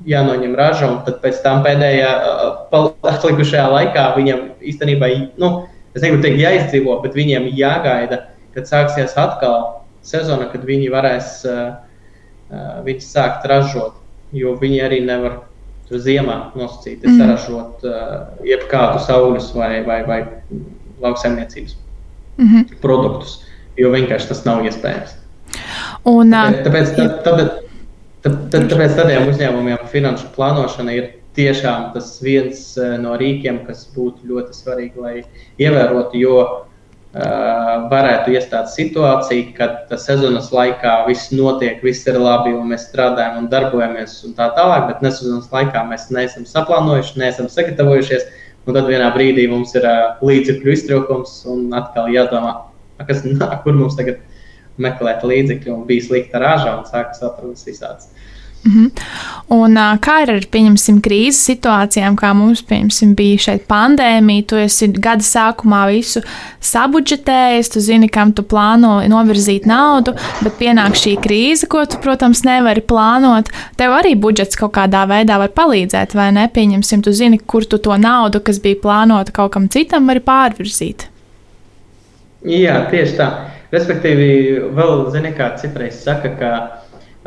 jānoņem 0.10 0.56
raža, 0.58 0.90
un 0.90 1.20
pēc 1.22 1.42
tam 1.44 1.62
pēdējā 1.66 2.10
atlikušajā 3.12 3.68
laikā 3.76 4.08
viņiem 4.16 4.42
īstenībā, 4.72 5.12
nu, 5.38 5.52
es 5.94 6.02
negribu 6.02 6.24
teikt, 6.26 6.42
jāizdzīvo, 6.42 6.98
bet 7.04 7.18
viņiem 7.20 7.52
jāgaida, 7.60 8.24
kad 8.56 8.70
sāksies 8.72 9.14
atkal 9.20 9.84
sezona, 10.08 10.48
kad 10.50 10.66
viņi 10.66 10.90
varēs 10.96 11.34
uh, 11.46 11.76
uh, 12.52 13.04
sākt 13.04 13.46
ražot, 13.50 14.00
jo 14.36 14.56
viņi 14.60 14.82
arī 14.86 15.02
nevar 15.06 15.42
tur 15.88 16.02
ziemā 16.04 16.52
nosacīt, 16.56 17.04
mm. 17.04 17.20
saražot 17.20 17.86
uh, 17.88 18.18
jebkādus 18.46 19.08
augļus 19.14 19.54
vai, 19.56 19.72
vai, 19.88 20.02
vai 20.08 20.20
lauksaimniecības 21.02 21.78
mm 22.38 22.48
-hmm. 22.48 22.82
produktus, 22.82 23.44
jo 23.78 23.92
vienkārši 23.92 24.28
tas 24.28 24.44
nav 24.46 24.66
iespējams. 24.66 25.16
Un, 26.04 26.32
tāpēc, 26.32 26.64
tāpēc, 26.66 26.92
tā, 26.96 27.06
tāpēc, 27.24 27.50
tāpēc, 28.24 28.68
tāpēc 28.72 28.96
tādiem 28.98 29.30
uzņēmumiem 29.30 29.88
finanšu 29.92 30.28
plānošana 30.36 30.96
ir 30.98 31.10
tiešām 31.38 31.92
tas 31.94 32.18
viens 32.22 32.78
no 33.00 33.16
rīkiem, 33.20 33.62
kas 33.68 33.86
būtu 33.96 34.28
ļoti 34.28 34.58
svarīgi, 34.58 35.02
lai 35.02 35.24
ievērotu, 35.62 36.18
jo 36.18 36.38
varētu 37.14 38.34
iestāties 38.36 38.76
situācija, 38.78 39.54
kad 39.58 39.94
sezonas 40.02 40.52
laikā 40.54 41.00
viss 41.08 41.32
notiek, 41.32 41.80
viss 41.84 42.06
ir 42.08 42.20
labi, 42.22 42.52
un 42.54 42.74
mēs 42.74 42.90
strādājam 42.90 43.40
un 43.42 43.48
darbojamies 43.52 44.20
un 44.28 44.36
tā 44.38 44.50
tālāk, 44.58 44.90
bet 44.90 45.06
nesezonas 45.06 45.48
laikā 45.54 45.86
mēs 45.88 46.10
neesam 46.14 46.46
saplānojuši, 46.46 47.18
neesam 47.24 47.50
sagatavojušies. 47.50 48.28
Uh, 48.28 48.44
Un 48.68 48.76
tad 48.76 48.90
vienā 48.92 49.08
brīdī 49.16 49.46
mums 49.48 49.72
ir 49.80 49.86
uh, 49.88 50.18
līdzekļu 50.28 50.74
iztrūkums, 50.74 51.38
un 51.48 51.70
atkal 51.78 52.10
jādomā, 52.12 52.52
kas, 53.08 53.22
kur 53.64 53.78
mums 53.78 53.96
tagad 53.96 54.20
meklēt 54.84 55.24
līdzekļu, 55.24 55.72
un 55.72 55.86
bija 55.88 56.04
slikta 56.10 56.42
raža, 56.44 56.74
un 56.76 56.90
sākas 56.90 57.24
atrodas 57.24 57.64
visādas. 57.68 58.10
Mm 58.12 58.37
-hmm. 58.68 58.92
Un, 59.48 59.80
kā 60.04 60.24
ir 60.24 60.32
ar 60.34 60.46
pieņemsim, 60.52 60.98
krīzes 61.00 61.46
situācijām, 61.48 62.18
kā 62.20 62.34
mums 62.36 62.66
bija 63.16 63.38
šeit 63.40 63.64
pandēmija? 63.68 64.44
Tu 64.44 64.56
esi 64.60 64.88
gada 64.92 65.24
sākumā 65.24 65.86
visu 65.88 66.22
sabudžetējis, 66.60 67.70
tu 67.72 67.80
zini, 67.80 68.10
kam 68.10 68.34
tu 68.34 68.44
plāno 68.44 69.00
novirzīt 69.08 69.66
naudu, 69.66 70.14
bet 70.44 70.60
pienāk 70.60 71.00
šī 71.00 71.16
krīze, 71.24 71.68
ko 71.72 71.86
tu, 71.86 71.98
protams, 72.04 72.44
nevari 72.44 72.82
plānot. 72.82 73.48
Tev 73.80 73.96
arī 73.96 74.16
budžets 74.16 74.60
kaut 74.60 74.74
kādā 74.76 75.06
veidā 75.08 75.38
var 75.40 75.54
palīdzēt, 75.56 76.16
vai 76.18 76.32
ne? 76.36 76.50
Pieņemsim, 76.52 77.02
tu 77.02 77.14
zini, 77.16 77.40
kur 77.40 77.64
tu 77.64 77.78
to 77.78 77.96
naudu, 77.96 78.44
kas 78.44 78.60
bija 78.60 78.82
plānota 78.84 79.32
kaut 79.32 79.54
kam 79.56 79.70
citam, 79.70 80.08
vari 80.12 80.20
pārvirzīt. 80.20 81.08
Jā, 82.48 82.82
tieši 82.92 83.16
tā. 83.16 83.30
Respektīvi, 83.72 84.28
vēl 84.76 85.08
zini, 85.12 85.32
kā 85.36 85.54
citreiz 85.60 86.04
saka, 86.04 86.30
ka 86.40 86.52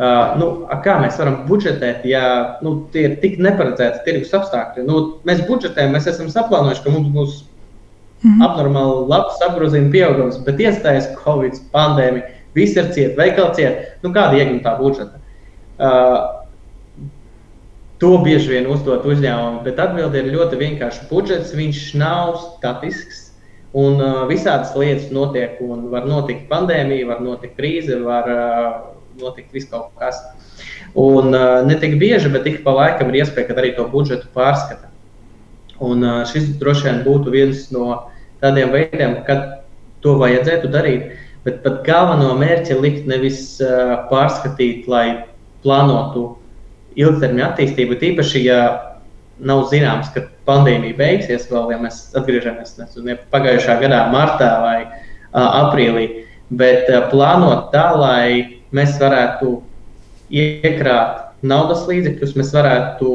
Uh, 0.01 0.33
nu, 0.41 0.47
kā 0.81 0.95
mēs 1.03 1.19
varam 1.21 1.43
budžetēt, 1.45 2.07
ja 2.09 2.25
nu, 2.65 2.87
tie 2.93 3.03
ir 3.05 3.17
tik 3.21 3.35
neparedzēti 3.43 4.01
tirgus 4.07 4.33
apstākļi? 4.39 4.87
Nu, 4.87 5.01
mēs 5.29 5.43
budžetējam, 5.45 5.93
mēs 5.93 6.09
esam 6.09 6.31
saplānojuši, 6.33 6.85
ka 6.87 6.95
mums 6.95 7.11
būs 7.13 7.35
mm 7.43 8.31
-hmm. 8.31 8.47
abnormāli 8.47 9.03
labs 9.13 9.43
apgrozījuma 9.45 9.93
pieaugums, 9.93 10.41
bet 10.47 10.63
iestājas 10.65 11.11
Covid, 11.21 11.61
pandēmija, 11.75 12.33
viss 12.57 12.81
ir 12.81 12.89
cieta, 12.97 13.17
veikali 13.21 13.55
cieta. 13.61 13.91
Nu, 14.03 14.15
kāda 14.17 14.41
iegūta 14.41 14.65
tā 14.71 14.79
budžeta? 14.81 15.21
Uh, 15.81 16.41
To 18.01 18.15
bieži 18.25 18.55
vien 18.55 18.69
uzdod 18.73 19.05
uzņēmumi, 19.05 19.59
bet 19.67 19.81
atbilde 19.83 20.23
ir 20.23 20.31
ļoti 20.33 20.57
vienkārša. 20.57 21.03
Budžets 21.11 21.51
viņš 21.53 21.81
nav 22.01 22.39
statisks, 22.47 23.27
un 23.77 24.01
uh, 24.01 24.23
visādas 24.31 24.73
lietas 24.73 25.11
notiek. 25.13 25.59
Var 25.61 26.07
notikt 26.09 26.47
pandēmija, 26.49 27.11
var 27.11 27.21
notikt 27.21 27.59
krīze, 27.61 27.99
var 28.01 28.31
uh, 28.33 28.71
notikt 29.23 29.55
viss 29.57 29.71
kaut 29.71 29.93
kas. 30.01 30.21
Un 30.99 31.35
uh, 31.35 31.61
ne 31.67 31.77
tik 31.81 31.99
bieži, 32.01 32.33
bet 32.33 32.47
ik 32.51 32.63
pa 32.67 32.75
laikam 32.77 33.13
ir 33.13 33.23
iespēja, 33.23 33.49
ka 33.49 33.59
arī 33.61 33.75
to 33.77 33.87
budžetu 33.93 34.31
pārskata. 34.35 34.91
Un 35.81 36.05
uh, 36.05 36.21
šis 36.29 36.51
droši 36.61 36.89
vien 36.89 37.03
būtu 37.07 37.33
viens 37.33 37.69
no 37.75 38.11
tādiem 38.43 38.73
veidiem, 38.75 39.21
kad 39.29 39.63
to 40.05 40.17
vajadzētu 40.21 40.73
darīt. 40.73 41.15
Bet 41.45 41.63
pat 41.65 41.81
galveno 41.87 42.35
mērķi 42.37 42.77
likt 42.77 43.09
nevis 43.09 43.57
uh, 43.65 44.03
pārskatīt, 44.11 44.89
lai 44.91 45.07
plānotu 45.65 46.35
ilgtermiņa 47.01 47.47
attīstību, 47.53 47.97
tīpaši, 48.01 48.43
ja 48.45 48.61
nav 49.41 49.65
zināms, 49.71 50.11
ka 50.13 50.27
pandēmija 50.49 50.99
beigsies, 50.99 51.49
vēl 51.51 51.73
ja 51.73 51.79
mēs 51.81 52.03
atgriežamies 52.19 52.77
nezinu, 52.81 53.17
pagājušā 53.33 53.79
gadā, 53.81 54.03
martā 54.13 54.51
vai 54.65 54.77
uh, 54.85 55.47
aprīlī, 55.63 56.27
bet 56.51 56.91
uh, 56.91 57.07
plānot 57.13 57.71
tā, 57.75 57.87
lai 57.97 58.60
mēs 58.77 58.97
varētu 59.01 59.57
iekrāt 60.31 61.31
naudas 61.43 61.87
līdzekļus, 61.89 62.37
mēs 62.39 62.53
varētu 62.55 63.11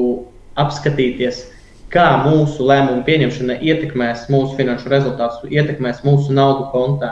apskatīties, 0.60 1.46
kā 1.94 2.08
mūsu 2.26 2.66
lēmumu 2.68 3.06
pieņemšana 3.08 3.60
ietekmēs 3.64 4.28
mūsu 4.34 4.58
finanšu 4.60 4.92
rezultātus, 4.92 5.48
ietekmēs 5.52 6.04
mūsu 6.08 6.36
naudu 6.36 6.70
kontā. 6.74 7.12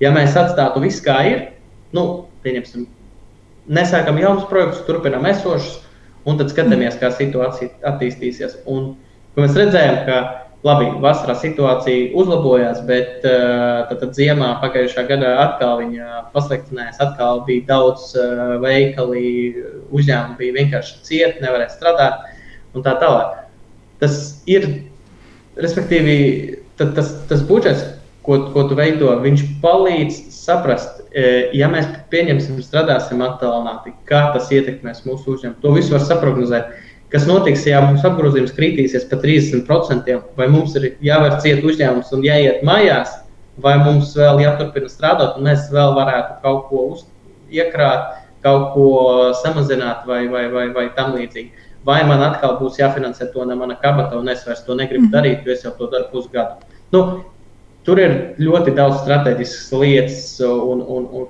Ja 0.00 0.12
mēs 0.14 0.36
atstātu 0.38 0.82
visu 0.84 1.02
kā 1.04 1.18
ir, 1.28 1.44
nu, 1.96 2.26
pieņemsim, 2.44 2.86
nesākam 3.70 4.20
jaunus 4.20 4.46
projektus, 4.50 4.84
turpinām 4.86 5.26
esošus, 5.30 5.80
un 6.28 6.38
tad 6.40 6.52
skatāmies, 6.52 6.98
kā 7.00 7.10
situācija 7.14 7.72
attīstīsies. 7.90 8.60
Un, 8.70 8.94
mēs 9.38 9.56
redzējām, 9.56 10.02
ka 10.06 10.20
Labi, 10.60 10.90
vasarā 11.00 11.32
situācija 11.40 12.10
uzlabojās, 12.20 12.82
bet 12.84 13.22
uh, 13.24 13.86
tad, 13.88 14.02
tad 14.02 14.18
ziemā 14.18 14.50
pagājušā 14.60 15.06
gadā 15.08 15.30
atkal 15.46 15.78
viņa 15.80 16.18
pasliktinājās. 16.34 16.98
Atkal 17.00 17.40
bija 17.46 17.64
daudz 17.70 18.10
uh, 18.20 18.58
veikali, 18.60 19.22
uzņēmumi 19.88 20.36
bija 20.42 20.56
vienkārši 20.58 20.98
cieti, 21.06 21.40
nevarēja 21.40 21.72
strādāt 21.78 22.26
un 22.76 22.84
tā 22.84 22.92
tālāk. 23.00 23.38
Tas 24.04 24.20
ir, 24.48 24.68
respektīvi, 25.56 26.18
tad, 26.76 26.92
tas, 26.98 27.14
tas 27.32 27.40
budžets, 27.48 27.86
ko, 28.26 28.36
ko 28.52 28.66
tu 28.68 28.76
veido, 28.76 29.14
viņš 29.24 29.46
palīdz 29.64 30.20
saprast, 30.34 31.00
ja 31.56 31.68
mēs 31.72 31.88
pieņemsim, 32.12 32.60
strādāsim 32.64 33.20
attālināti, 33.24 33.92
kā 34.08 34.26
tas 34.34 34.52
ietekmēs 34.54 35.02
mūsu 35.08 35.34
uzņēmumu. 35.34 35.60
To 35.64 35.72
visu 35.74 35.96
var 35.96 36.04
saprognozēt 36.04 36.70
kas 37.10 37.26
notiks, 37.28 37.64
ja 37.66 37.80
mums 37.84 38.04
apgrozījums 38.06 38.54
kritīsies 38.56 39.06
par 39.10 39.22
30%, 39.24 40.18
vai 40.38 40.48
mums 40.50 40.76
ir 40.78 40.92
jāver 41.04 41.38
ciet 41.42 41.64
uzņēmums 41.66 42.12
un 42.14 42.26
jāiet 42.26 42.62
mājās, 42.66 43.16
vai 43.60 43.76
mums 43.82 44.14
vēl 44.16 44.42
jāturpina 44.44 44.90
strādāt, 44.90 45.36
un 45.36 45.48
mēs 45.48 45.68
vēl 45.74 45.94
varētu 45.96 46.38
kaut 46.44 46.68
ko 46.70 46.84
uz, 46.94 47.02
iekrāt, 47.50 48.20
kaut 48.44 48.70
ko 48.74 48.86
samazināt 49.42 50.06
vai, 50.08 50.22
vai, 50.30 50.46
vai, 50.52 50.68
vai 50.74 50.86
tam 50.96 51.16
līdzīgi. 51.18 51.66
Vai 51.84 52.02
man 52.04 52.22
atkal 52.22 52.58
būs 52.60 52.78
jāfinansē 52.80 53.30
to 53.32 53.44
no 53.48 53.56
mana 53.56 53.76
kabata, 53.80 54.18
un 54.20 54.28
es 54.28 54.44
vairs 54.46 54.62
to 54.66 54.76
negribu 54.76 55.06
mhm. 55.08 55.14
darīt, 55.14 55.44
jo 55.44 55.54
es 55.54 55.64
jau 55.64 55.74
to 55.78 55.88
daru 55.92 56.10
pusgadu. 56.12 56.60
Nu, 56.92 57.02
tur 57.88 58.00
ir 58.00 58.16
ļoti 58.40 58.74
daudz 58.76 59.00
strateģiskas 59.02 59.70
lietas, 59.80 60.22
un, 60.44 60.84
un, 60.84 61.08
un, 61.16 61.28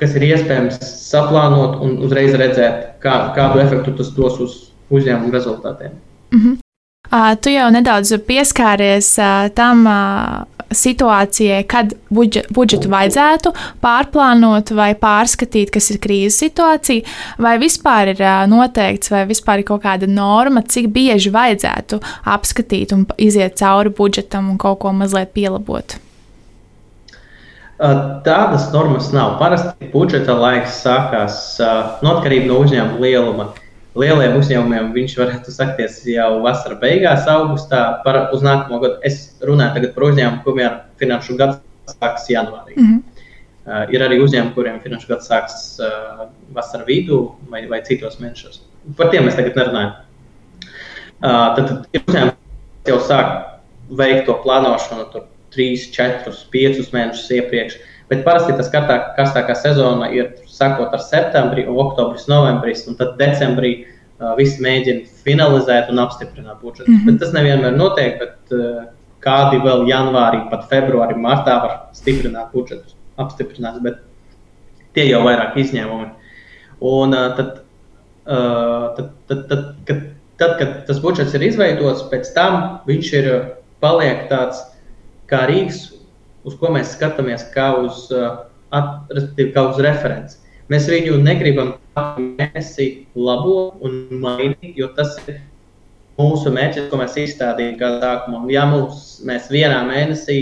kas 0.00 0.14
ir 0.18 0.28
iespējams 0.28 0.78
saplānot 0.84 1.80
un 1.84 1.98
uzreiz 2.04 2.36
redzēt, 2.36 2.98
kā, 3.02 3.16
kādu 3.36 3.62
efektu 3.64 3.96
tas 3.96 4.12
dos 4.16 4.40
uz 4.44 4.56
uzņēmuma 4.90 5.32
rezultātiem. 5.32 5.96
Mm 6.32 6.40
-hmm. 6.42 6.58
uh, 7.12 7.32
tu 7.40 7.50
jau 7.50 7.70
nedaudz 7.70 8.12
pieskāries 8.26 9.18
uh, 9.18 9.48
tam 9.54 9.86
uh, 9.86 10.44
situācijai, 10.70 11.62
kad 11.68 11.92
budžet, 12.10 12.46
budžetu 12.50 12.90
vajadzētu 12.90 13.52
pārplānot 13.80 14.70
vai 14.74 14.94
pārskatīt, 14.94 15.70
kas 15.70 15.90
ir 15.90 16.00
krīzes 16.02 16.38
situācija, 16.42 17.04
vai 17.38 17.58
vispār 17.58 18.14
ir 18.14 18.22
uh, 18.22 18.46
noteikts, 18.50 19.10
vai 19.10 19.26
vispār 19.26 19.58
ir 19.62 19.64
kaut 19.64 19.82
kāda 19.82 20.06
norma, 20.06 20.62
cik 20.62 20.88
bieži 20.88 21.30
vajadzētu 21.30 22.00
apskatīt 22.24 22.92
un 22.92 23.06
iziet 23.16 23.56
cauri 23.58 23.90
budžetam 23.90 24.50
un 24.50 24.58
kaut 24.58 24.78
ko 24.78 24.92
mazliet 24.92 25.32
pielabot. 25.32 25.96
Tādas 28.24 28.72
normas 28.72 29.12
nav. 29.12 29.34
Parasti 29.38 29.90
budžeta 29.92 30.32
laiks 30.32 30.78
sākās 30.80 31.60
no 32.02 32.14
atkarība 32.16 32.46
no 32.48 32.62
uzņēmuma 32.64 33.00
lieluma. 33.04 33.44
Uh, 33.44 33.65
lieliem 33.96 34.36
uzņēmumiem 34.38 34.92
viņš 34.94 35.16
varētu 35.20 35.52
sakties 35.54 36.00
jau 36.10 36.30
vasarā 36.44 36.78
beigās, 36.80 37.26
augustā, 37.30 37.82
par, 38.04 38.26
uz 38.36 38.44
nākamo 38.44 38.80
gadu. 38.82 38.98
Es 39.06 39.36
runāju 39.44 39.92
par 39.94 40.08
uzņēmumu, 40.10 40.42
kuriem 40.44 40.80
finanšu 41.00 41.36
gads 41.40 41.60
sākas 41.94 42.28
janvārī. 42.30 42.76
Mm 42.76 42.88
-hmm. 42.88 43.04
Uh, 43.66 43.82
ir 43.90 44.02
arī 44.02 44.20
uzņēmumi, 44.22 44.54
kuriem 44.54 44.80
finanšu 44.80 45.08
gads 45.08 45.26
sākas 45.26 45.80
uh, 45.82 46.28
vasarā 46.54 46.84
vidū 46.86 47.32
vai, 47.50 47.66
vai 47.66 47.80
citos 47.82 48.20
mēnešos. 48.20 48.60
Par 48.96 49.10
tiem 49.10 49.24
mēs 49.26 49.34
tagad 49.34 49.56
nerunājam. 49.58 49.92
Uh, 50.62 51.56
tad, 51.56 51.66
tad 51.66 51.88
ir 51.92 52.04
uzņēmumi, 52.06 52.36
kas 52.84 52.92
jau 52.92 53.00
sāk 53.08 53.32
veikt 53.90 54.26
to 54.26 54.36
plānošanu 54.44 55.08
tur 55.10 55.26
3, 55.56 55.90
4, 55.96 56.34
5 56.52 56.92
mēnešus 56.94 57.30
iepriekš. 57.40 57.78
Bet 58.10 58.22
parasti 58.22 58.54
tas 58.54 58.68
karstākā 58.70 59.54
sezona 59.58 60.08
ir 60.14 60.30
sākot 60.46 60.92
ar 60.94 61.02
septembrī, 61.02 61.64
oktobris, 61.66 62.28
novembris, 62.30 62.84
un 62.86 62.94
tad 62.98 63.16
decembrī 63.18 63.72
uh, 63.82 64.34
visi 64.38 64.62
mēģina 64.62 65.08
finalizēt 65.26 65.90
un 65.90 65.98
apstiprināt 66.04 66.60
budžetu. 66.62 66.90
Mm 66.90 67.00
-hmm. 67.00 67.06
Bet 67.10 67.18
tas 67.20 67.32
nevienmēr 67.34 67.74
notiek, 67.76 68.20
bet 68.20 68.54
uh, 68.54 68.84
kādi 69.20 69.58
vēl 69.64 69.88
janvārī, 69.90 70.44
pat 70.50 70.68
februārī, 70.70 71.16
martā 71.18 71.58
var 71.62 71.74
stiprināt 71.92 72.52
budžetus, 72.52 72.94
apstiprināt, 73.18 73.82
bet 73.82 73.98
tie 74.94 75.08
jau 75.10 75.24
vairāk 75.26 75.56
izņēmumi. 75.56 76.10
Un 76.80 77.14
uh, 77.14 77.34
tad, 77.36 77.60
uh, 78.26 78.94
tad, 78.96 79.10
tad, 79.26 79.48
tad, 79.48 79.66
kad, 79.88 80.06
tad, 80.36 80.58
kad 80.58 80.86
tas 80.86 81.00
budžets 81.00 81.34
ir 81.34 81.42
izveidots, 81.42 82.06
pēc 82.12 82.32
tam 82.34 82.80
viņš 82.86 83.12
ir 83.12 83.30
paliek 83.80 84.28
tāds 84.30 84.62
kā 85.26 85.46
rīks, 85.50 85.95
uz 86.46 86.56
ko 86.60 86.70
mēs 86.74 86.94
skatāmies 86.94 87.48
kā 87.54 87.70
uz, 87.82 88.06
at, 88.74 89.10
kā 89.54 89.64
uz 89.70 89.80
referenci. 89.82 90.38
Mēs 90.70 90.88
viņu 90.90 91.18
negribam 91.22 91.76
mēnesi 91.96 93.06
labot 93.14 93.82
un 93.86 94.20
mainīt, 94.22 94.74
jo 94.78 94.88
tas 94.96 95.14
ir 95.26 95.40
mūsu 96.18 96.50
mērķis, 96.54 96.88
ko 96.90 96.98
mēs 96.98 97.18
izstādījām 97.22 97.76
gada 97.80 98.00
sākumā. 98.02 98.42
Ja 98.50 98.64
mums, 98.70 99.20
mēs 99.26 99.50
vienā 99.52 99.82
mēnesī 99.86 100.38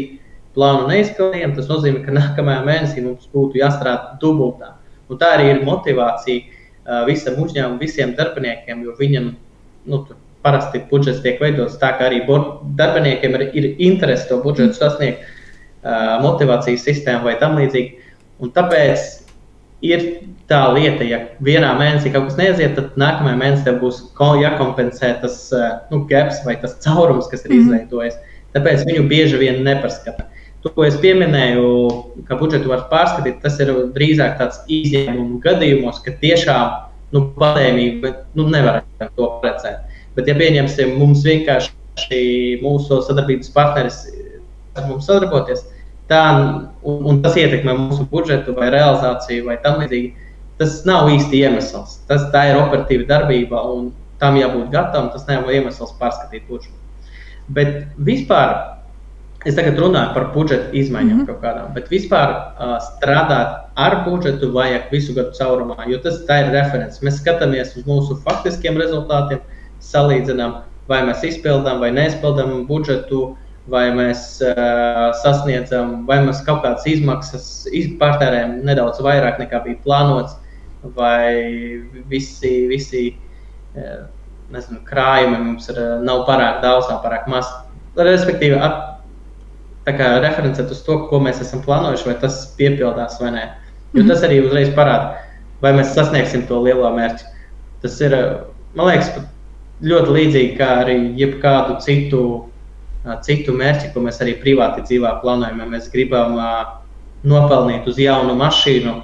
plānu 0.57 0.89
neizpildījām, 0.89 1.57
tas 1.57 1.69
nozīmē, 1.69 2.05
ka 2.07 2.15
nākamajā 2.15 2.65
mēnesī 2.65 3.05
mums 3.05 3.29
būtu 3.35 3.61
jāstrādā 3.61 4.17
dubultā. 4.23 4.75
Un 5.13 5.21
tā 5.21 5.35
arī 5.37 5.51
ir 5.53 5.65
motivācija 5.67 6.41
uh, 6.41 7.03
visam 7.09 7.37
uzņēmumam, 7.43 7.81
visiem 7.83 8.15
darbiniekiem, 8.17 8.85
jo 8.87 8.95
viņam 8.97 9.35
nu, 9.91 10.01
parasti 10.45 10.81
budžets 10.89 11.21
tiek 11.25 11.41
veidots 11.43 11.77
tā, 11.81 11.93
ka 11.99 12.09
arī 12.09 12.23
darbiniekiem 12.79 13.37
ir, 13.37 13.47
ir 13.53 13.69
interese 13.83 14.31
to 14.31 14.41
budžetu 14.45 14.79
sasniegt, 14.79 15.21
uh, 15.21 15.34
motivācijas 16.25 16.87
sistēmu 16.87 17.29
vai 17.29 17.37
tam 17.41 17.59
līdzīgi. 17.61 18.13
Un 18.43 18.53
tāpēc 18.55 19.03
ir 19.85 20.05
tā 20.49 20.61
lieta, 20.75 21.05
ja 21.05 21.19
vienā 21.45 21.73
mēnesī 21.79 22.13
kaut 22.13 22.31
kas 22.31 22.39
neiziet, 22.41 22.77
tad 22.77 22.97
nākamajā 23.01 23.41
mēnesī 23.41 23.67
tev 23.69 23.81
būs 23.83 24.01
jākompensē 24.41 25.15
tas 25.23 25.41
nu, 25.91 26.05
gaps 26.11 26.41
vai 26.47 26.57
tas 26.61 26.79
caurums, 26.85 27.29
kas 27.31 27.45
ir 27.45 27.53
mm. 27.53 27.61
izveidojies. 27.65 28.17
Tāpēc 28.55 28.87
viņu 28.89 29.05
bieži 29.11 29.41
vien 29.41 29.61
nepaskata. 29.67 30.29
To, 30.65 30.71
ko 30.73 30.87
es 30.87 30.97
pieminēju, 30.97 31.65
ka 32.29 32.39
budžetu 32.41 32.71
var 32.71 32.87
pārskatīt, 32.89 33.43
tas 33.43 33.59
ir 33.61 33.73
drīzāk 33.93 34.39
tāds 34.41 34.63
izņēmumu 34.73 35.43
gadījumos, 35.45 35.99
ka 36.05 36.15
tiešām 36.23 36.79
nu, 37.13 37.27
pandēmija 37.37 38.15
nu, 38.39 38.47
nevar 38.49 38.81
to 39.19 39.29
redzēt. 39.45 39.85
Bet, 40.17 40.31
ja 40.31 40.37
pieņemsim, 40.39 40.95
mums 40.97 41.27
vienkārši 41.27 42.23
mūsu 42.63 43.03
sadarbības 43.05 43.53
partneris 43.53 44.01
ar 44.75 44.89
mums 44.89 45.05
sadarboties, 45.11 45.67
tā, 46.11 46.23
un, 46.83 47.01
un 47.11 47.23
tas 47.25 47.37
ietekmē 47.41 47.75
mūsu 47.79 48.07
budžetu 48.11 48.55
vai 48.57 48.71
realizāciju 48.75 49.49
vai 49.49 49.59
tam 49.65 49.81
līdzīgi, 49.83 50.13
tas 50.61 50.83
nav 50.89 51.11
īsti 51.13 51.43
iemesls. 51.43 51.99
Tas, 52.09 52.29
tā 52.35 52.49
ir 52.51 52.61
operatīva 52.61 53.09
darbība, 53.11 53.63
un 53.75 53.93
tam 54.23 54.39
jābūt 54.39 54.71
gatavam. 54.75 55.11
Tas 55.15 55.27
nav 55.31 55.51
iemesls 55.51 55.97
pārskatīt 56.01 56.47
budžetu. 56.49 56.79
Bet 57.55 57.85
vispār 58.01 58.55
es 59.45 59.57
tagad 59.59 59.77
runāju 59.81 60.15
par 60.15 60.31
budžeta 60.33 60.71
izmaiņām 60.73 61.19
mm 61.19 61.23
-hmm. 61.23 61.27
kaut 61.29 61.43
kādām, 61.43 61.73
bet 61.75 61.91
vispār 61.93 62.31
uh, 62.33 62.77
strādāt 62.81 63.67
ar 63.77 63.97
budžetu 64.05 64.53
vajag 64.53 64.89
visu 64.93 65.15
gadu 65.15 65.37
caurumā, 65.39 65.85
jo 65.87 65.99
tas 65.99 66.21
ir 66.21 66.53
referents. 66.53 67.03
Mēs 67.03 67.21
skatāmies 67.21 67.77
uz 67.77 67.85
mūsu 67.85 68.17
faktiskiem 68.25 68.81
rezultātiem, 68.81 69.41
salīdzinām, 69.81 70.63
vai 70.89 71.03
mēs 71.05 71.25
izpildām 71.25 71.81
vai 71.81 71.91
neizpildām 71.91 72.67
budžetu, 72.67 73.37
vai 73.71 73.85
mēs 73.97 74.25
uh, 74.45 75.11
sasniedzam, 75.23 76.03
vai 76.09 76.19
mēs 76.27 76.43
kaut 76.45 76.63
kādas 76.65 76.85
izmaksas 76.89 77.47
izpārtērējam 77.73 78.59
nedaudz 78.67 79.01
vairāk 79.05 79.41
nekā 79.41 79.63
bija 79.65 79.81
plānots, 79.87 80.37
vai 80.97 81.81
visi, 82.11 82.67
visi 82.69 83.05
uh, 83.15 84.05
nezinu, 84.53 84.83
krājumi 84.89 85.41
mums 85.41 85.71
ir, 85.73 85.81
nav 86.05 86.27
pārāk 86.29 86.61
daudz, 86.65 86.91
nav 86.91 87.01
pārāk 87.05 87.29
maz. 87.33 87.49
Respektīvi, 87.97 88.59
at, 88.61 88.95
referencēt 89.87 90.71
uz 90.73 90.81
to, 90.85 90.99
ko 91.09 91.21
mēs 91.21 91.41
esam 91.45 91.63
plānojuši, 91.65 92.09
vai 92.09 92.17
tas 92.21 92.41
piepildās 92.59 93.21
vai 93.21 93.35
nē. 93.35 93.45
Jo 93.95 94.03
mhm. 94.03 94.11
tas 94.11 94.25
arī 94.27 94.41
uzreiz 94.45 94.73
parāda, 94.75 95.23
vai 95.63 95.73
mēs 95.77 95.95
sasniegsim 95.95 96.47
to 96.49 96.61
lielo 96.65 96.91
mērķi. 96.97 97.31
Tas 97.85 98.01
ir, 98.01 98.17
man 98.75 98.91
liekas, 98.91 99.13
ļoti 99.85 100.17
līdzīgi 100.17 100.57
kā 100.59 100.71
arī 100.83 100.99
jebkādu 101.19 101.79
citu, 101.85 102.25
citu 103.25 103.55
mērķi, 103.57 103.91
ko 103.95 104.03
mēs 104.05 104.21
arī 104.25 104.37
privāti 104.41 104.85
dzīvā 104.87 105.19
plānojam. 105.23 105.61
Ja 105.61 105.69
mēs 105.69 105.91
gribam 105.93 106.39
nopelnīt 107.25 107.89
uz 107.89 107.99
jaunu 108.01 108.37
mašīnu, 108.41 108.95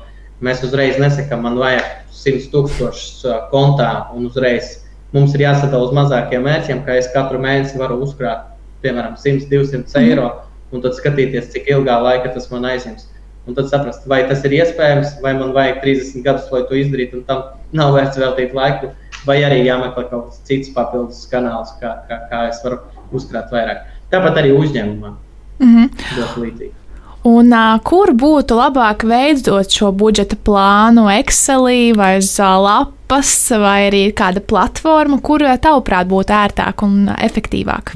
mēs 0.44 0.62
uzreiz 0.64 1.00
nesakām, 1.00 1.44
man 1.44 1.58
vajag 1.60 1.86
100 2.16 2.48
tūkstošus 2.52 3.26
kontā 3.52 3.90
un 4.16 4.28
uzreiz 4.28 4.78
mums 5.12 5.34
ir 5.34 5.44
jāsadala 5.44 5.88
uz 5.88 5.94
mazākiem 5.96 6.44
mērķiem, 6.46 6.84
kā 6.86 6.96
es 7.00 7.10
katru 7.14 7.40
mēnesi 7.42 7.80
varu 7.80 7.98
uzkrāt, 8.04 8.46
piemēram, 8.84 9.16
100, 9.20 9.48
200 9.50 10.04
eiro, 10.04 10.28
un 10.70 10.84
tad 10.84 10.96
skatīties, 10.96 11.50
cik 11.52 11.68
ilgā 11.72 11.96
laika 12.00 12.32
tas 12.34 12.48
man 12.52 12.68
aizņems. 12.70 13.08
Un 13.48 13.56
tad 13.56 13.70
saprast, 13.72 14.04
vai 14.08 14.20
tas 14.28 14.44
ir 14.44 14.52
iespējams, 14.58 15.16
vai 15.24 15.32
man 15.34 15.54
vajag 15.56 15.80
30 15.82 16.24
gadus, 16.26 16.50
lai 16.52 16.60
to 16.68 16.76
izdarītu, 16.76 17.20
un 17.20 17.24
tam 17.26 17.46
nav 17.74 17.94
vērts 17.96 18.20
veltīt 18.20 18.52
laiku 18.54 18.92
vai 19.26 19.40
arī 19.44 19.60
jāmeklē 19.66 20.06
kaut 20.08 20.28
kāds 20.28 20.40
cits 20.48 20.72
papildus 20.76 21.24
kanāls, 21.30 21.72
kā, 21.80 21.92
kā, 22.08 22.20
kā 22.30 22.44
es 22.50 22.60
varu 22.64 22.80
uzkrāt 23.12 23.52
vairāk. 23.54 23.86
Tāpat 24.10 24.42
arī 24.42 24.52
uzņēmumā. 24.58 25.14
Mm 25.60 25.76
-hmm. 25.76 26.70
Un, 27.20 27.52
uh, 27.52 27.76
kur 27.84 28.14
būtu 28.16 28.56
labāk 28.56 29.04
veidot 29.04 29.68
šo 29.68 29.90
budžeta 29.92 30.36
plānu, 30.40 31.04
Excelī 31.20 31.92
vai 31.96 32.16
uz 32.18 32.38
uh, 32.40 32.56
lapas, 32.56 33.50
vai 33.50 33.90
arī 33.90 34.06
kāda 34.16 34.40
platforma, 34.40 35.20
kur 35.20 35.44
tavuprāt 35.60 36.08
būtu 36.08 36.32
ērtāk 36.32 36.82
un 36.82 37.10
efektīvāk? 37.18 37.92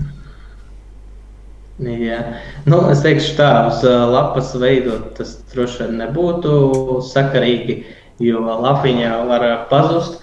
Jā. 1.78 2.18
Nu, 2.66 2.84
es 2.90 3.00
teikšu, 3.02 3.32
tā 3.38 3.48
uz 3.70 3.80
uh, 3.82 4.04
lapas 4.12 4.52
veidot 4.60 5.14
tas 5.16 5.38
droši 5.54 5.86
vien 5.86 5.96
nebūtu 6.04 7.00
sakarīgi, 7.08 7.80
jo 8.20 8.44
lapiņā 8.44 9.16
var 9.26 9.46
pazust. 9.72 10.20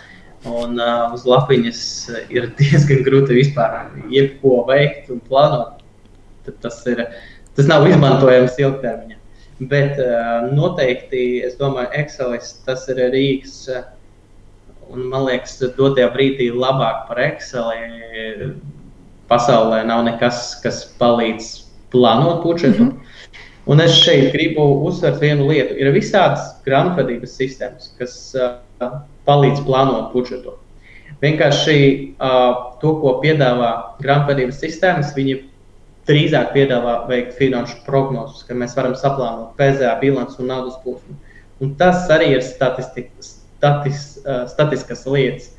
Un 0.49 0.79
uh, 0.81 1.11
uz 1.13 1.25
lapiņas 1.29 1.81
ir 2.33 2.49
diezgan 2.59 3.03
grūti 3.05 3.37
vispār 3.37 3.91
jebko 4.09 4.63
veikt 4.69 5.11
un 5.13 5.21
plānot. 5.27 5.83
Tad 6.47 6.57
tas, 6.63 6.79
ir, 6.89 7.03
tas 7.57 7.69
nav 7.69 7.85
izmantojams 7.85 8.57
ilgtermiņā. 8.57 9.17
Bet 9.69 9.99
uh, 10.01 10.47
noteikti, 10.49 11.43
es 11.45 11.59
domāju, 11.59 11.91
Excelis 12.01 12.55
tas 12.65 12.87
ir 12.89 13.03
rīks. 13.13 13.67
Uh, 13.69 13.85
un 14.91 15.05
man 15.11 15.27
liekas, 15.27 15.59
dotajā 15.77 16.09
brīdī 16.15 16.49
labāk 16.51 17.05
par 17.07 17.21
Exceli 17.21 18.55
pasaulē 19.31 19.85
nav 19.87 20.03
nekas, 20.09 20.57
kas 20.63 20.83
palīdz 20.99 21.53
plānot 21.93 22.41
budžetu. 22.43 22.83
Mm 22.83 22.89
-hmm. 22.89 23.07
Un 23.71 23.81
es 23.81 23.93
šeit 23.93 24.31
gribu 24.33 24.63
uzsvērt 24.89 25.21
vienu 25.21 25.47
lietu. 25.47 25.75
Ir 25.77 25.93
visādas 25.93 26.57
grāmatvedības 26.65 27.37
sistēmas, 27.37 27.91
kas 27.99 28.35
uh, 28.35 28.97
palīdz 29.27 29.63
plānot 29.67 30.11
budžetu. 30.15 30.57
Vienkārši 31.21 31.77
uh, 32.17 32.77
to, 32.81 32.95
ko 33.01 33.19
piedāvā 33.21 33.71
grāmatvedības 34.01 34.61
sistēmas, 34.63 35.13
viņi 35.13 35.37
drīzāk 36.09 36.49
piedāvā 36.55 36.95
veikt 37.09 37.35
finanšu 37.37 37.83
prognozes, 37.85 38.41
ka 38.47 38.57
mēs 38.57 38.73
varam 38.77 38.95
saplānot 38.97 39.53
PZA 39.59 39.93
bilanci 40.01 40.41
un 40.41 40.49
naudas 40.49 40.79
plūsmu. 40.81 41.17
Un 41.61 41.75
tas 41.77 42.07
arī 42.09 42.31
ir 42.39 42.41
statis, 42.41 43.11
uh, 44.25 44.47
statiskas 44.49 45.05
lietas. 45.05 45.51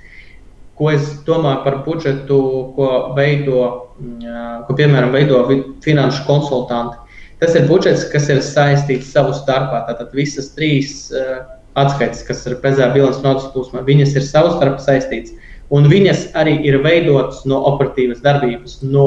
Ko 0.75 0.91
es 0.91 1.07
domāju 1.29 1.63
par 1.63 1.79
budžetu, 1.87 2.41
ko 2.75 2.91
veido, 3.15 3.63
uh, 3.63 4.59
ko 4.67 4.75
piemēram 4.75 5.15
veido 5.15 5.45
finanšu 5.85 6.27
konsultanti. 6.27 6.99
Tas 7.43 7.55
ir 7.59 7.69
budžets, 7.71 8.09
kas 8.11 8.27
ir 8.31 8.43
saistīts 8.43 9.15
savu 9.15 9.35
starpā. 9.35 9.85
Tātad 9.87 10.11
visas 10.15 10.51
trīs 10.57 11.07
uh, 11.15 11.45
atskaites, 11.79 12.23
kas 12.27 12.45
ir 12.47 12.59
PZA 12.63 12.91
bilances 12.95 13.23
naudas 13.25 13.49
plūsmā, 13.55 13.85
viņas 13.87 14.17
ir 14.19 14.27
savstarpēji 14.27 14.87
saistītas. 14.87 15.37
Un 15.73 15.89
viņas 15.89 16.27
arī 16.37 16.59
ir 16.69 16.83
veidotas 16.85 17.47
no 17.49 17.63
operatīvas 17.71 18.21
darbības, 18.25 18.81
no 18.85 19.07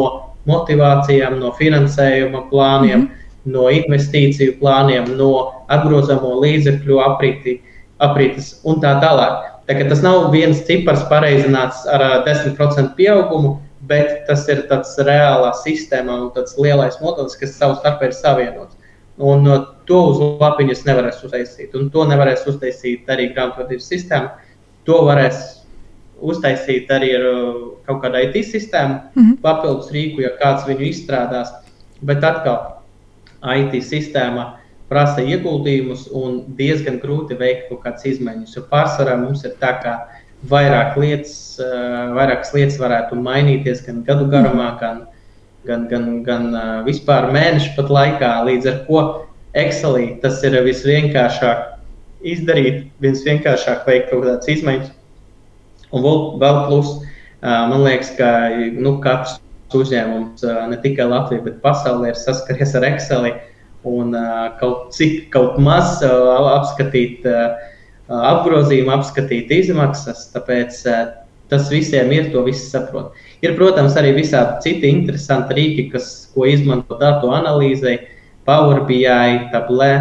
motivācijām, 0.50 1.38
no 1.42 1.52
finansējuma 1.60 2.48
plāniem, 2.50 3.00
mm 3.00 3.08
-hmm. 3.08 3.52
no 3.54 3.68
investīciju 3.70 4.58
plāniem, 4.62 5.12
no 5.18 5.32
apgrozāmo 5.70 6.40
līdzekļu 6.42 7.02
apriti, 7.06 7.62
aprites 8.00 8.60
un 8.64 8.82
tā 8.82 8.98
tālāk. 9.02 9.52
Tā, 9.66 9.78
tas 9.90 10.02
nav 10.02 10.32
viens 10.32 10.66
cipars 10.66 11.04
pareizināts 11.10 11.86
ar 11.90 12.24
10% 12.26 12.96
pieaugumu, 12.96 13.60
bet 13.82 14.26
tas 14.28 14.48
ir 14.50 14.66
tāds 14.70 14.98
reālā 14.98 15.52
sistēmā 15.62 16.18
un 16.22 16.32
tāds 16.36 16.58
lielais 16.58 16.98
modelis, 17.02 17.38
kas 17.38 17.58
savstarpēji 17.58 18.14
ir 18.14 18.18
savienots. 18.18 18.75
Un 19.18 19.48
uh, 19.48 19.62
to 19.88 20.02
uz 20.12 20.20
lapiņas 20.42 20.84
nevarēs 20.88 21.22
uztaisīt. 21.24 21.76
Un 21.78 21.90
to 21.94 22.04
nevarēs 22.10 22.44
uztaisīt 22.52 23.08
arī 23.12 23.30
grāmatvedības 23.36 23.88
sistēma. 23.94 24.34
To 24.90 25.06
varēs 25.08 25.40
uztaisīt 26.20 26.92
arī 26.92 27.14
ar 27.16 27.28
uh, 27.30 27.62
kaut 27.88 28.02
kādu 28.04 28.20
IT 28.26 28.42
sistēmu, 28.50 29.00
mm 29.14 29.22
-hmm. 29.22 29.38
papildus 29.42 29.92
rīku, 29.92 30.22
ja 30.22 30.34
kāds 30.42 30.68
viņu 30.68 30.90
izstrādās. 30.90 31.54
Bet 32.02 32.24
atkal, 32.24 32.82
IT 33.56 33.84
sistēma 33.84 34.58
prasa 34.90 35.22
ieguldījumus 35.22 36.10
un 36.14 36.44
diezgan 36.58 37.00
grūti 37.00 37.38
veikt 37.38 37.70
kaut 37.70 37.84
kādas 37.84 38.06
izmaiņas. 38.06 38.56
Jo 38.56 38.68
pārsvarā 38.72 39.18
mums 39.18 39.46
ir 39.46 39.56
tā, 39.62 39.82
ka 39.84 40.08
vairāk 40.50 40.98
lietas, 40.98 41.60
uh, 41.60 42.14
vairākas 42.16 42.54
lietas 42.54 42.80
varētu 42.80 43.16
mainīties 43.16 43.86
gan 43.86 44.04
gadu 44.04 44.28
garumā, 44.28 44.78
gan 44.80 45.06
gan, 45.68 45.88
gan, 45.92 46.10
gan 46.26 46.50
vispār 46.88 47.30
mēnešu 47.36 47.74
pat 47.78 47.94
laikā, 47.94 48.34
līdz 48.50 48.70
ar 48.72 48.84
ko 48.90 49.06
Excelī 49.56 50.18
tas 50.20 50.42
ir 50.44 50.58
visvienkāršāk 50.66 51.72
izdarīt, 52.28 52.86
visvienkāršāk 53.04 53.86
veikt 53.88 54.12
kaut 54.12 54.26
kādas 54.26 54.50
izmaiņas. 54.52 54.92
Un 55.96 56.04
vēl, 56.04 56.22
vēl 56.42 56.62
plus, 56.68 56.90
man 57.42 57.86
liekas, 57.86 58.12
ka 58.18 58.30
nu, 58.76 58.98
katrs 59.04 59.40
uzņēmums, 59.76 60.44
ne 60.72 60.80
tikai 60.84 61.08
Latvija, 61.10 61.44
bet 61.46 61.62
pasaulē 61.64 62.14
ir 62.14 62.20
saskaries 62.20 62.76
ar 62.78 62.88
Exceli 62.88 63.34
un 63.86 64.16
kaut 64.60 64.94
cik 64.96 65.30
kaut 65.34 65.60
maz 65.62 66.00
apskatīt 66.04 67.26
apgrozījumu, 68.08 68.94
apskatīt 68.96 69.52
izmaksas. 69.56 70.30
Tāpēc 70.34 70.82
tas 71.52 71.70
visiem 71.72 72.12
ir, 72.16 72.32
to 72.34 72.44
visi 72.48 72.66
saprot. 72.70 73.14
Ir, 73.44 73.56
protams, 73.58 73.96
arī 74.00 74.14
visādi 74.16 74.62
citi 74.64 74.90
interesanti 74.90 75.58
rīki, 75.58 75.90
kas, 75.92 76.32
ko 76.34 76.46
izmanto 76.50 76.98
datu 77.02 77.34
analīzei, 77.36 78.00
Power 78.46 78.84
BI, 78.86 79.50
tablē 79.52 79.92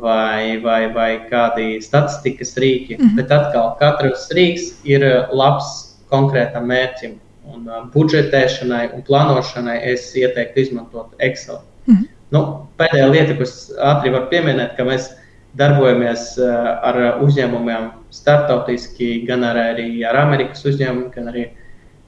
vai, 0.00 0.58
vai, 0.62 0.92
vai 0.92 1.10
kādi 1.30 1.80
statistikas 1.82 2.56
rīki. 2.56 2.98
Mm 2.98 3.04
-hmm. 3.04 3.16
Bet 3.16 3.32
atkal, 3.32 3.76
katrs 3.80 4.28
rīks 4.32 4.72
ir 4.84 5.04
labs 5.32 5.98
konkrētam 6.10 6.66
mērķim. 6.66 7.18
Un 7.54 7.68
uh, 7.68 7.84
budžetēšanai 7.92 8.94
un 8.94 9.02
plānošanai 9.02 9.80
es 9.92 10.14
ieteiktu 10.16 10.60
izmantot 10.60 11.12
Excel. 11.18 11.60
Mm 11.86 11.94
-hmm. 11.94 12.08
nu, 12.30 12.68
pēdējā 12.78 13.10
lieta, 13.10 13.36
ko 13.36 13.42
es 13.42 13.72
ātri 13.78 14.12
varu 14.12 14.28
pieminēt, 14.30 14.76
ka 14.76 14.84
mēs 14.84 15.10
darbojamies 15.54 16.38
uh, 16.38 16.48
ar 16.82 17.20
uzņēmumiem 17.20 17.90
starptautiski, 18.10 19.26
gan 19.26 19.44
ar, 19.44 19.56
arī 19.56 20.04
ar 20.08 20.16
Amerikas 20.16 20.64
uzņēmumiem, 20.64 21.10
gan 21.14 21.28
arī 21.28 21.44
ar 21.44 21.63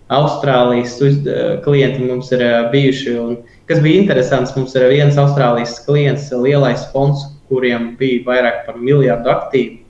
Austrālijas 0.09 1.01
uz, 1.03 1.17
eh, 1.27 1.57
klienti 1.65 2.05
mums 2.05 2.31
ir 2.33 2.43
eh, 2.43 2.69
bijuši. 2.73 3.17
Un, 3.19 3.39
kas 3.67 3.81
bija 3.83 4.03
interesants, 4.03 4.55
mums 4.57 4.75
ir 4.79 4.87
viens 4.93 5.19
Austrālijas 5.19 5.81
klients, 5.87 6.31
lielais 6.31 6.85
fonds, 6.93 7.27
kuriem 7.51 7.97
bija 7.99 8.23
vairāk 8.27 8.63
par 8.67 8.79
miljardu 8.79 9.31
aktīvu. 9.33 9.83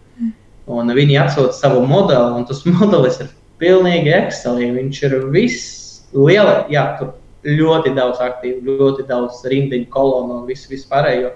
Un 0.66 0.90
viņi 0.90 1.18
atsūta 1.22 1.54
savu 1.54 1.84
modeli, 1.86 2.40
un 2.40 2.46
tas 2.48 2.64
modelis 2.78 3.20
ir 3.22 3.28
pilnīgi 3.60 4.14
ekselīgs. 4.16 4.74
Viņš 4.80 5.02
ir 5.08 5.18
viss 5.34 5.68
liela, 6.16 6.64
jā, 6.72 6.88
tur 6.98 7.14
ļoti 7.46 7.92
daudz 7.94 8.22
aktīvu, 8.24 8.78
ļoti 8.80 9.06
daudz 9.06 9.44
rindiņu 9.46 9.86
kolonu 9.92 10.40
un 10.40 10.48
visu 10.48 10.72
vispārējo. 10.72 11.34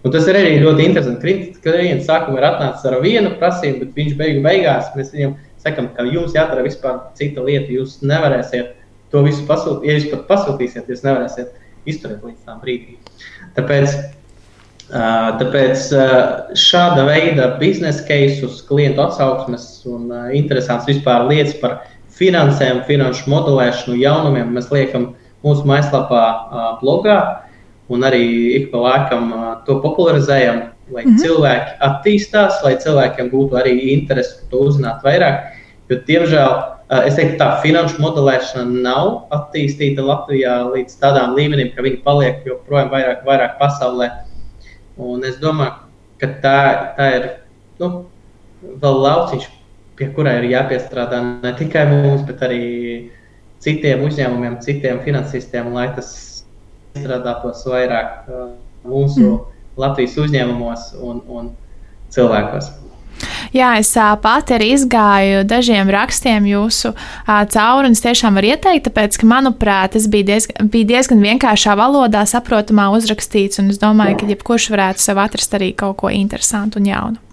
Un 0.06 0.14
tas 0.14 0.28
ir 0.30 0.38
arī 0.38 0.58
ļoti 0.62 0.86
interesanti. 0.86 1.36
Klients 1.64 2.08
sākumā 2.08 2.40
ir 2.40 2.48
atnācis 2.52 2.86
ar 2.88 3.00
vienu 3.04 3.34
prasību, 3.40 3.86
bet 3.86 3.98
viņš 3.98 4.18
beigu 4.20 4.44
beigās 4.46 4.92
mēs 4.96 5.10
viņam 5.16 5.34
sakām, 5.64 5.90
ka 5.96 6.06
jums 6.08 6.36
jādara 6.38 6.66
vispār 6.66 7.00
cita 7.18 7.44
lieta. 7.44 7.72
Jūs 7.74 7.98
nevarēsiet 8.06 8.76
to 9.12 9.24
visu 9.26 9.48
pasūtīt. 9.50 9.88
Ja 9.90 9.98
jūs 9.98 10.12
pat 10.12 10.28
pasūtīsiet, 10.30 10.92
jūs 10.92 11.04
nevarēsiet 11.08 11.56
izturēt 11.90 12.24
līdz 12.28 12.46
tam 12.46 12.62
brīdim. 12.62 13.00
Tāpēc, 13.58 13.98
tāpēc 15.42 15.88
šāda 16.62 17.08
veida 17.08 17.50
biznesa 17.62 18.06
cases, 18.08 18.62
klientu 18.70 19.04
atsauksmes 19.08 19.68
un 19.90 20.12
interesants 20.38 20.88
vispār 20.88 21.26
lietas 21.32 21.58
par 21.62 21.80
finansēm, 22.18 22.84
finanšu 22.88 23.30
modelēšanu, 23.32 23.98
jaunumiem 24.02 24.54
mēs 24.56 24.72
liekam 24.74 25.12
mūsu 25.46 25.68
mājaslapā, 25.70 26.24
blogā 26.82 27.20
un 27.90 28.04
arī 28.04 28.24
ik 28.58 28.72
pa 28.72 28.82
laikam 28.84 29.30
to 29.66 29.80
popularizējam, 29.84 30.62
lai 30.92 31.04
mm 31.06 31.12
-hmm. 31.12 31.22
cilvēki 31.24 31.72
attīstās, 31.90 32.64
lai 32.64 32.76
cilvēkiem 32.76 33.32
būtu 33.32 33.60
arī 33.60 33.74
interese 33.94 34.40
par 34.40 34.50
to 34.52 34.58
uzzināt 34.58 35.04
vairāk. 35.04 35.54
Jo, 35.90 35.98
diemžēl, 36.08 36.52
es 37.08 37.16
teiktu, 37.16 37.38
tā 37.40 37.62
finanšu 37.62 38.02
modelēšana 38.02 38.82
nav 38.84 39.28
attīstīta 39.32 40.04
Latvijā 40.04 40.72
līdz 40.74 41.00
tādām 41.00 41.36
līmenim, 41.36 41.72
ka 41.76 41.82
viņi 41.82 42.04
paliek 42.04 42.46
joprojām 42.46 42.90
vairāk, 42.90 43.26
vairāk 43.26 43.58
pasaulē. 43.60 44.12
Un 44.98 45.24
es 45.24 45.38
domāju, 45.38 45.72
ka 46.20 46.28
tā, 46.44 46.60
tā 46.98 47.16
ir 47.16 47.30
nu, 47.80 48.06
vēl 48.64 49.02
lauciņš, 49.04 49.50
pie 49.96 50.10
kura 50.16 50.38
ir 50.40 50.50
jāpiestrādā 50.52 51.22
ne 51.44 51.54
tikai 51.54 51.86
mums, 51.90 52.22
bet 52.28 52.42
arī 52.42 53.12
citiem 53.60 54.04
uzņēmumiem, 54.06 54.60
citiem 54.62 55.00
finansistiem, 55.06 55.74
lai 55.74 55.88
tas 55.96 56.37
iestrādātos 56.98 57.64
vairāk 57.70 58.28
mūsu 58.88 59.24
mm. 59.24 59.40
Latvijas 59.78 60.18
uzņēmumos 60.26 60.92
un, 61.06 61.22
un 61.30 61.50
cilvēkos. 62.14 62.74
Jā, 63.56 63.72
es 63.80 63.90
pati 64.22 64.54
arī 64.58 64.72
izgāju 64.76 65.44
dažiem 65.48 65.90
rakstiem 65.94 66.46
jūsu 66.50 66.92
cauri, 67.26 67.90
un 67.90 67.96
es 67.96 68.04
tiešām 68.04 68.38
varu 68.38 68.52
ieteikt, 68.52 68.90
tāpēc, 68.90 69.18
ka, 69.22 69.30
manuprāt, 69.30 69.96
tas 69.96 70.06
bija 70.12 70.28
diezgan, 70.34 70.70
bija 70.74 70.90
diezgan 70.94 71.24
vienkāršā 71.24 71.78
valodā, 71.80 72.26
saprotamā 72.30 72.90
uzrakstīts, 72.98 73.62
un 73.64 73.72
es 73.74 73.82
domāju, 73.82 74.20
ka 74.22 74.30
jebkurš 74.34 74.70
varētu 74.76 75.06
sev 75.08 75.22
atrast 75.24 75.58
arī 75.58 75.72
kaut 75.78 75.98
ko 76.04 76.14
interesantu 76.14 76.82
un 76.82 76.92
jaunu. 76.92 77.24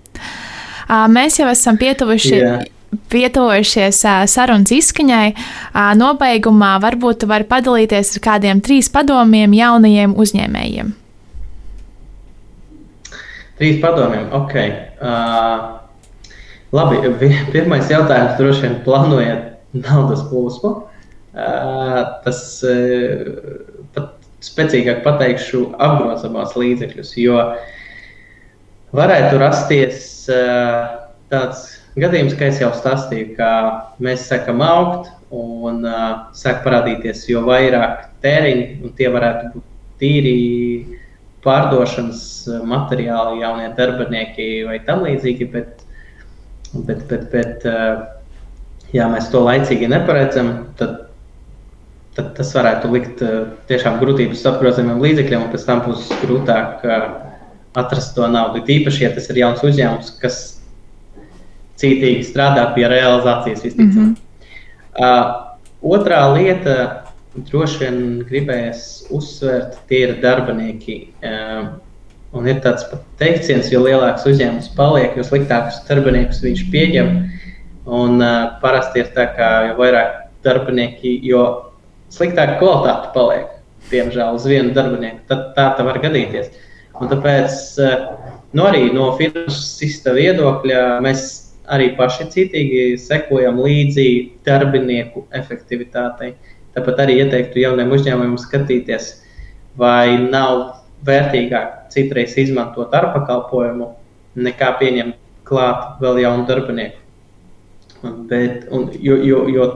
Mēs 1.13 1.41
jau 1.41 1.51
esam 1.53 1.81
pietuvuši. 1.81 2.37
Yeah 2.39 2.65
pietuvojušies 3.13 4.01
sarunas 4.31 4.73
izskaņai, 4.75 5.35
nobeigumā 6.01 6.75
varbūt 6.83 7.27
var 7.31 7.47
padalīties 7.51 8.17
ar 8.17 8.25
kādiem 8.29 8.63
trīs 8.65 8.91
padomiem 8.93 9.55
jaunajiem 9.57 10.17
uzņēmējiem. 10.19 10.93
Trīs 13.55 13.79
padomiem, 13.83 14.27
ok. 14.35 14.55
Uh, 14.99 15.75
labi, 16.75 16.99
pirmais 17.55 17.91
jautājums 17.93 18.35
droši 18.41 18.67
vien 18.67 18.81
plānojat 18.87 19.55
naudas 19.75 20.25
plūsmu. 20.31 20.75
tas 22.25 22.41
pat 23.95 24.11
spēcīgāk 24.45 25.01
pateikšu 25.03 25.65
apgrozamās 25.83 26.55
līdzekļus, 26.59 27.15
jo 27.19 27.39
varētu 28.95 29.41
rasties 29.43 30.29
tāds 31.33 31.65
gadījums, 32.01 32.35
es 32.49 32.61
jau 32.63 32.71
stāstīju, 32.75 33.35
ka 33.39 33.51
mēs 34.03 34.27
sākam 34.31 34.63
augt 34.65 35.11
un 35.35 35.85
sāk 36.37 36.63
parādīties 36.67 37.25
jo 37.31 37.45
vairāk 37.47 38.09
tēriņi, 38.25 38.67
un 38.83 38.95
tie 38.99 39.11
varētu 39.15 39.53
būt 39.55 39.71
tīri 40.03 40.37
pārdošanas 41.45 42.23
materiāli, 42.67 43.43
jaunie 43.43 43.71
darbinieki 43.77 44.49
vai 44.69 44.79
tam 44.87 45.05
līdzīgi, 45.07 45.49
bet, 45.53 45.85
bet, 46.75 47.05
bet, 47.11 47.27
bet 47.33 47.67
ja 48.95 49.09
mēs 49.13 49.29
to 49.33 49.43
laicīgi 49.45 49.91
neparedzam, 49.91 50.55
tad 50.81 51.05
tad 52.15 52.35
tas 52.37 52.53
varētu 52.55 52.91
likt 52.95 53.23
uh, 53.27 53.47
tiešām 53.69 53.99
grūtības 54.03 54.45
apgrozījumiem 54.53 55.03
līdzekļiem, 55.03 55.47
un 55.47 55.53
pēc 55.53 55.65
tam 55.67 55.83
būs 55.87 56.11
grūtāk 56.23 56.85
uh, 56.87 57.07
atrast 57.81 58.15
to 58.15 58.29
naudu. 58.31 58.63
Tīpaši, 58.67 59.07
ja 59.07 59.11
tas 59.15 59.27
ir 59.33 59.41
jauns 59.43 59.65
uzņēmums, 59.67 60.13
kas 60.23 60.41
cītīgi 61.81 62.27
strādā 62.27 62.67
pie 62.75 62.87
realizācijas 62.91 63.65
visticamāk. 63.65 63.95
Mm 63.95 64.15
-hmm. 64.15 65.05
uh, 65.05 65.97
otrā 65.97 66.21
lieta, 66.35 66.77
droši 67.51 67.81
vien 67.83 67.99
gribējas 68.29 69.07
uzsvērt, 69.11 69.79
tie 69.89 70.05
ir 70.09 70.21
darbinieki. 70.23 70.99
Uh, 71.23 71.75
un 72.35 72.49
ir 72.51 72.61
tāds 72.63 72.87
teiciens, 73.19 73.71
jo 73.73 73.85
lielāks 73.85 74.27
uzņēmums 74.27 74.73
paliek, 74.77 75.17
jo 75.17 75.23
sliktākus 75.23 75.83
darbiniekus 75.89 76.43
viņš 76.43 76.67
pieņem. 76.71 77.11
Un 77.87 78.23
uh, 78.23 78.59
parasti 78.61 79.05
ir 79.05 79.13
tā, 79.15 79.29
ka 79.37 79.51
jo 79.69 79.79
vairāk 79.79 80.25
darbinieki, 80.45 81.21
jo 81.23 81.73
sliktāka 82.13 82.59
kvalitāte 82.61 83.11
paliek, 83.15 83.47
diemžēl, 83.91 84.37
uz 84.37 84.47
vienu 84.49 84.75
darbinieku. 84.77 85.25
Tad 85.29 85.51
tā, 85.57 85.69
tā 85.79 85.87
var 85.87 85.99
gadīties. 86.03 86.53
Un 87.01 87.11
tāpēc 87.11 87.55
eh, 87.83 87.95
nu, 88.55 88.67
arī 88.69 88.87
no 88.95 89.11
finansista 89.19 90.15
viedokļa 90.15 91.01
mēs 91.05 91.25
arī 91.71 91.91
paši 91.97 92.29
citīgi 92.33 92.83
sekojam 93.01 93.61
līdzi 93.65 94.07
darbinieku 94.47 95.27
efektivitātei. 95.35 96.35
Tāpat 96.75 97.05
arī 97.05 97.21
ieteiktu 97.23 97.63
jauniem 97.63 97.93
uzņēmumiem 97.95 98.39
skatīties, 98.41 99.11
vai 99.79 100.17
nav 100.19 100.81
vērtīgāk 101.07 101.91
citreiz 101.95 102.35
izmantot 102.41 102.95
ar 102.97 103.13
pakalpojumu, 103.15 103.93
nekā 104.35 104.75
pieņemt 104.81 105.21
klāt 105.47 106.01
vēl 106.03 106.23
jaunu 106.25 106.47
darbinieku. 106.49 107.01
Bet, 108.29 108.67
un, 108.75 108.91
jo, 109.01 109.17
jo, 109.25 109.45
jo 109.49 109.69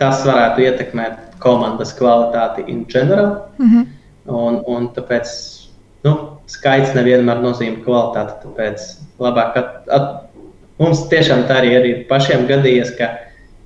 tas 0.00 0.24
varētu 0.26 0.66
ietekmēt 0.66 1.38
komandas 1.40 1.94
kvalitāti 1.96 2.64
in 2.68 2.84
general. 2.88 3.48
Mm 3.58 3.70
-hmm. 3.70 3.86
un, 4.26 4.62
un 4.66 4.88
tāpēc 4.88 5.28
nu, 6.04 6.12
skaits 6.46 6.94
nevienmēr 6.94 7.40
nozīmē 7.42 7.84
kvalitāti. 7.84 8.32
Tāpēc 8.44 8.86
labāk 9.18 9.56
at, 9.56 9.88
at, 9.88 10.25
mums 10.78 11.06
tiešām 11.12 11.46
tā 11.48 11.60
arī, 11.62 11.72
arī 11.78 11.92
pašiem 12.10 12.46
gadījies, 12.50 12.94
ka 12.98 13.12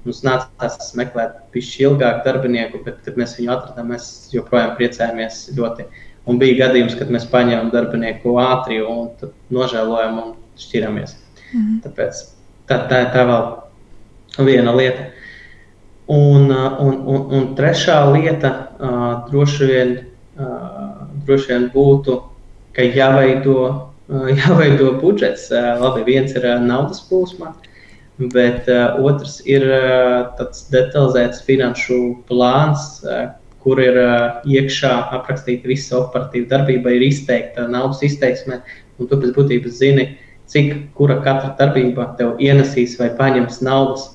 mums 0.04 0.22
nācās 0.24 0.92
meklēt 0.98 1.38
pišķi 1.54 1.86
ilgāk 1.88 2.22
darbinieku, 2.26 2.82
bet, 2.84 3.00
kad 3.04 3.18
mēs 3.20 3.36
viņu 3.38 3.52
atradām, 3.54 3.90
mēs 3.94 4.06
joprojām 4.34 4.76
priecājamies 4.78 5.42
ļoti. 5.56 5.86
Un 6.28 6.38
bija 6.40 6.66
gadījums, 6.66 6.96
kad 6.98 7.10
mēs 7.12 7.26
paņēmām 7.32 7.72
darbinieku 7.72 8.36
ātri 8.40 8.80
un 8.84 9.10
nožēlojām 9.52 10.20
un 10.22 10.34
šķiramies. 10.60 11.16
Mm 11.52 11.60
-hmm. 11.60 11.80
Tāpēc 11.84 12.22
tā, 12.68 12.84
tā, 12.90 13.00
tā 13.14 13.24
vēl 13.26 14.46
viena 14.46 14.74
lieta. 14.76 15.10
Un, 16.10 16.50
un, 16.50 16.94
un, 17.06 17.26
un 17.30 17.54
trešā 17.54 18.00
lieta 18.12 18.50
uh, 18.78 19.30
droši, 19.30 19.66
vien, 19.66 19.92
uh, 20.38 21.06
droši 21.26 21.52
vien 21.52 21.68
būtu, 21.74 22.16
ka 22.74 22.82
jāveido, 22.82 23.89
jāveido 24.40 24.94
budžets. 25.00 25.48
Uh, 25.52 25.74
labi, 25.80 26.04
viens 26.08 26.32
ir 26.34 26.46
uh, 26.46 26.58
naudas 26.62 27.02
plūsma, 27.08 27.54
bet 28.34 28.68
uh, 28.70 28.98
otrs 29.06 29.40
ir 29.48 29.66
uh, 29.66 30.30
tāds 30.38 30.66
detalizēts 30.72 31.44
finanšu 31.46 32.00
plāns, 32.30 33.00
uh, 33.06 33.30
kur 33.62 33.80
ir 33.82 33.98
uh, 34.00 34.40
iekšā 34.48 34.92
aprakstīta 35.18 35.68
visa 35.68 36.00
operatīva 36.00 36.50
darbība, 36.56 36.94
ir 36.96 37.06
izteikta 37.10 37.68
naudas 37.70 38.02
izteiksme, 38.06 38.62
un 38.98 39.08
tu 39.10 39.20
pēc 39.20 39.34
būtības 39.36 39.78
zini, 39.80 40.08
cik 40.50 40.74
kura 40.98 41.20
katra 41.24 41.54
darbība 41.58 42.10
tev 42.18 42.40
ienesīs 42.42 42.96
vai 42.98 43.12
paņems 43.16 43.60
naudas. 43.62 44.08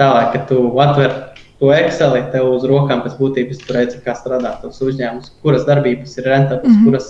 Tālāk, 0.00 0.32
kad 0.34 0.48
tu 0.50 0.58
atver 0.82 1.14
to 1.60 1.70
Excel 1.72 2.16
tev 2.32 2.50
uz 2.50 2.66
rokām 2.68 3.04
pēc 3.04 3.14
būtības 3.20 3.62
tur 3.62 3.78
redzi, 3.78 4.00
kā 4.04 4.16
strādā 4.18 4.56
tavs 4.60 4.82
uzņēmums, 4.84 5.30
kuras 5.44 5.64
darbības 5.68 6.18
ir 6.18 6.28
rentablas, 6.28 6.66
mm 6.66 6.80
-hmm. 6.80 6.90
kuras 6.90 7.06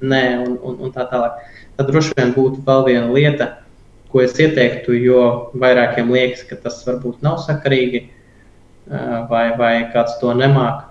nē, 0.00 0.24
un, 0.46 0.56
un, 0.62 0.80
un 0.86 0.94
tā 0.94 1.06
tālāk. 1.10 1.38
Tad 1.76 1.90
droši 1.90 2.14
vien 2.16 2.32
būtu 2.34 2.62
vēl 2.66 2.84
viena 2.86 3.12
lieta, 3.12 3.48
ko 4.12 4.22
es 4.24 4.36
ieteiktu, 4.40 4.94
jo 4.96 5.22
vairākiem 5.60 6.10
liekas, 6.12 6.46
ka 6.48 6.56
tas 6.62 6.80
varbūt 6.86 7.24
nav 7.26 7.38
sakarīgi, 7.44 8.06
vai, 9.30 9.46
vai 9.58 9.74
kāds 9.92 10.16
to 10.20 10.32
nemāk, 10.32 10.86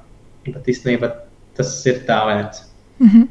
bet 0.45 0.69
īstenībā 0.69 1.11
tas 1.57 1.71
ir 1.89 2.03
tā 2.07 2.19
vērts. 2.27 2.65
Mm 2.99 3.09
-hmm. 3.09 3.27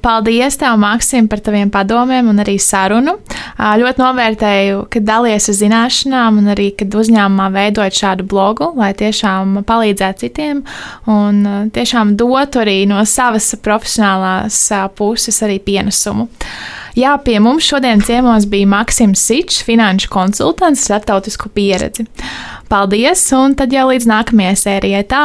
Paldies, 0.00 0.56
tev, 0.56 0.78
Maksim, 0.78 1.28
par 1.28 1.40
taviem 1.40 1.70
padomiem 1.70 2.28
un 2.28 2.38
arī 2.38 2.58
sarunu. 2.58 3.18
Ļoti 3.64 4.02
novērtēju, 4.02 4.80
ka 4.92 5.00
dalies 5.00 5.48
ar 5.48 5.56
zināšanām 5.56 6.40
un 6.42 6.50
arī, 6.52 6.66
kad 6.76 6.92
uzņēmumā 7.00 7.46
veidojot 7.54 7.96
šādu 7.96 8.26
blogu, 8.28 8.68
lai 8.76 8.90
tiešām 8.98 9.62
palīdzētu 9.64 10.26
citiem 10.26 10.60
un 11.08 11.70
tiešām 11.72 12.12
dotu 12.20 12.60
arī 12.60 12.82
no 12.90 13.00
savas 13.08 13.54
profesionālās 13.64 14.58
puses 14.98 15.40
arī 15.46 15.56
pienesumu. 15.64 16.28
Jā, 16.94 17.16
pie 17.24 17.40
mums 17.42 17.64
šodien 17.66 18.04
ciemos 18.04 18.44
bija 18.46 18.68
Maksims 18.70 19.24
Sičs, 19.24 19.64
finanšu 19.66 20.12
konsultants 20.12 20.84
ar 20.84 21.00
starptautisku 21.00 21.50
pieredzi. 21.56 22.04
Paldies, 22.68 23.24
un 23.34 23.56
tad 23.58 23.72
jau 23.74 23.88
līdz 23.90 24.06
nākamajai 24.12 24.54
sērijai 24.60 25.02
tā! 25.08 25.24